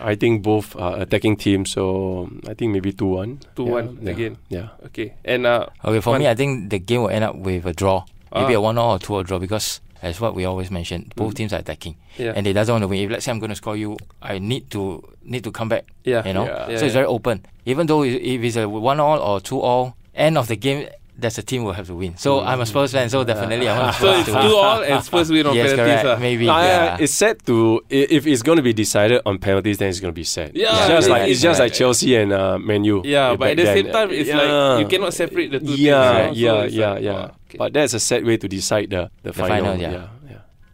I 0.00 0.14
think 0.20 0.42
both 0.44 0.76
are 0.76 1.00
attacking 1.00 1.40
teams. 1.40 1.72
So 1.72 2.28
I 2.44 2.52
think 2.52 2.76
maybe 2.76 2.92
two 2.92 3.08
one. 3.24 3.40
2-1 3.56 4.04
yeah, 4.04 4.10
again. 4.12 4.32
Yeah. 4.52 4.68
Okay. 4.92 5.14
And 5.24 5.46
uh, 5.48 5.72
Okay, 5.80 6.00
for 6.04 6.12
One- 6.12 6.20
me, 6.20 6.28
I 6.28 6.36
think 6.36 6.68
the 6.68 6.78
game 6.78 7.08
will 7.08 7.14
end 7.14 7.24
up 7.24 7.36
with 7.40 7.64
a 7.64 7.72
draw. 7.72 8.04
Maybe 8.34 8.54
Ah. 8.54 8.58
a 8.58 8.60
one 8.60 8.78
all 8.78 8.94
or 8.96 8.98
two 8.98 9.14
or 9.14 9.24
draw 9.24 9.38
because 9.38 9.80
as 10.02 10.20
what 10.20 10.34
we 10.34 10.44
always 10.44 10.70
mention, 10.70 11.10
both 11.16 11.34
teams 11.34 11.52
are 11.52 11.58
attacking 11.58 11.96
yeah, 12.16 12.32
and 12.36 12.46
they 12.46 12.52
doesn't 12.52 12.72
want 12.72 12.82
to 12.82 12.88
win. 12.88 13.00
If 13.02 13.10
let's 13.10 13.24
say 13.24 13.32
I'm 13.32 13.40
going 13.40 13.50
to 13.50 13.56
score 13.56 13.76
you, 13.76 13.96
I 14.22 14.38
need 14.38 14.70
to 14.70 15.02
need 15.24 15.42
to 15.44 15.50
come 15.50 15.68
back. 15.68 15.84
yeah, 16.04 16.24
You 16.26 16.34
know, 16.34 16.44
Yeah. 16.46 16.78
so 16.78 16.84
it's 16.86 16.94
very 16.94 17.06
open. 17.06 17.44
Even 17.66 17.86
though 17.86 18.04
if 18.04 18.40
it's 18.42 18.56
a 18.56 18.68
one 18.68 19.00
all 19.00 19.18
or 19.18 19.40
two 19.40 19.60
all, 19.60 19.96
end 20.14 20.38
of 20.38 20.46
the 20.48 20.56
game, 20.56 20.86
that's 21.18 21.36
a 21.36 21.42
team 21.42 21.64
will 21.64 21.72
have 21.72 21.86
to 21.88 21.94
win. 21.94 22.16
So 22.16 22.40
I'm 22.40 22.60
a 22.60 22.66
Spurs 22.66 22.92
fan, 22.92 23.10
so 23.10 23.24
definitely 23.24 23.68
I 23.68 23.76
want 23.78 23.96
So 24.00 24.06
Spurs 24.06 24.18
it's 24.20 24.28
to 24.28 24.34
win. 24.34 24.42
two 24.48 24.56
all 24.56 24.82
and 24.82 25.04
Spurs 25.04 25.30
win 25.30 25.46
on 25.46 25.54
yes, 25.56 25.70
penalties. 25.70 26.00
correct. 26.02 26.06
ah. 26.06 26.22
Maybe. 26.22 26.48
Uh, 26.48 26.62
yeah. 26.62 26.96
It's 27.00 27.14
sad 27.14 27.44
to 27.46 27.82
if 27.90 28.26
it's 28.26 28.42
going 28.42 28.56
to 28.56 28.62
be 28.62 28.72
decided 28.72 29.20
on 29.26 29.38
penalties, 29.38 29.78
then 29.78 29.88
it's 29.90 30.00
going 30.00 30.14
to 30.14 30.16
be 30.16 30.24
sad. 30.24 30.52
Yeah, 30.54 30.70
it's 30.78 30.88
just 30.88 31.08
like 31.10 31.28
it's 31.28 31.40
just 31.42 31.58
like 31.60 31.72
Chelsea 31.72 32.14
and 32.16 32.32
uh, 32.32 32.58
Man 32.58 32.84
U. 32.84 33.02
Yeah, 33.04 33.34
but 33.36 33.50
at 33.50 33.56
the 33.56 33.62
then. 33.64 33.76
same 33.84 33.92
time, 33.92 34.10
it's 34.10 34.28
Yeah. 34.28 34.38
like 34.38 34.80
you 34.82 34.86
cannot 34.88 35.12
separate 35.12 35.50
the 35.50 35.58
two 35.60 35.66
teams. 35.66 35.80
Yeah, 35.80 36.30
you 36.30 36.46
know? 36.46 36.68
So 36.68 36.74
yeah, 36.74 36.78
yeah, 36.78 36.90
like, 36.94 37.02
yeah. 37.02 37.30
okay. 37.50 37.58
But 37.58 37.72
that's 37.72 37.94
a 37.94 38.00
sad 38.00 38.24
way 38.24 38.36
to 38.36 38.46
decide 38.48 38.90
the 38.90 39.10
the, 39.22 39.30
The 39.30 39.32
final. 39.32 39.74
final, 39.74 39.80
yeah. 39.80 40.06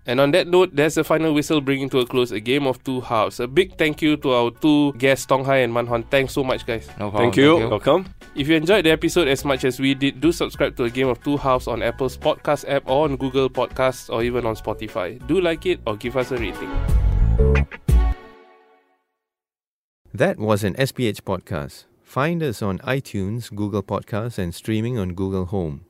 Yeah, 0.06 0.10
yeah. 0.10 0.12
And 0.12 0.20
on 0.20 0.30
that 0.32 0.46
note, 0.48 0.70
there's 0.74 0.96
a 0.96 1.04
final 1.04 1.32
whistle 1.32 1.60
bringing 1.60 1.88
to 1.90 2.00
a 2.00 2.06
close 2.06 2.32
a 2.32 2.40
game 2.40 2.66
of 2.66 2.82
two 2.84 3.00
halves. 3.00 3.40
A 3.40 3.46
big 3.46 3.76
thank 3.78 4.02
you 4.02 4.16
to 4.18 4.32
our 4.32 4.50
two 4.50 4.92
guests, 4.94 5.26
Tong 5.26 5.44
Hai 5.44 5.58
and 5.58 5.72
Man 5.72 5.86
Hon. 5.86 6.02
Thanks 6.04 6.34
so 6.34 6.44
much, 6.44 6.66
guys. 6.66 6.86
no 6.98 7.10
problem. 7.10 7.22
Thank 7.22 7.36
you. 7.36 7.68
Welcome. 7.68 8.06
If 8.34 8.48
you 8.48 8.56
enjoyed 8.56 8.84
the 8.84 8.90
episode 8.90 9.28
as 9.28 9.44
much 9.44 9.64
as 9.64 9.80
we 9.80 9.94
did, 9.94 10.20
do 10.20 10.32
subscribe 10.32 10.76
to 10.76 10.84
A 10.84 10.90
Game 10.90 11.08
of 11.08 11.22
Two 11.22 11.36
Halves 11.36 11.66
on 11.68 11.82
Apple's 11.82 12.16
podcast 12.16 12.68
app 12.68 12.82
or 12.88 13.04
on 13.04 13.16
Google 13.16 13.48
Podcasts 13.48 14.12
or 14.12 14.22
even 14.22 14.44
on 14.46 14.56
Spotify. 14.56 15.24
Do 15.26 15.40
like 15.40 15.66
it 15.66 15.80
or 15.86 15.96
give 15.96 16.16
us 16.16 16.30
a 16.32 16.36
rating. 16.36 16.70
That 20.12 20.38
was 20.38 20.62
an 20.64 20.74
SPH 20.74 21.22
podcast. 21.22 21.84
Find 22.02 22.42
us 22.42 22.62
on 22.62 22.78
iTunes, 22.80 23.52
Google 23.54 23.82
Podcasts, 23.82 24.38
and 24.38 24.54
streaming 24.54 24.96
on 24.98 25.14
Google 25.14 25.46
Home. 25.46 25.84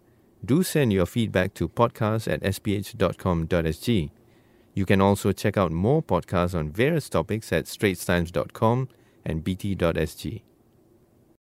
Do 0.44 0.62
send 0.62 0.92
your 0.92 1.06
feedback 1.06 1.54
to 1.54 1.68
podcast 1.68 2.30
at 2.30 2.42
sph.com.sg. 2.42 4.10
You 4.74 4.84
can 4.84 5.00
also 5.00 5.32
check 5.32 5.56
out 5.56 5.70
more 5.70 6.02
podcasts 6.02 6.58
on 6.58 6.70
various 6.70 7.08
topics 7.08 7.52
at 7.52 7.64
straitstimes.com 7.66 8.88
and 9.24 9.44
bt.sg. 9.44 10.42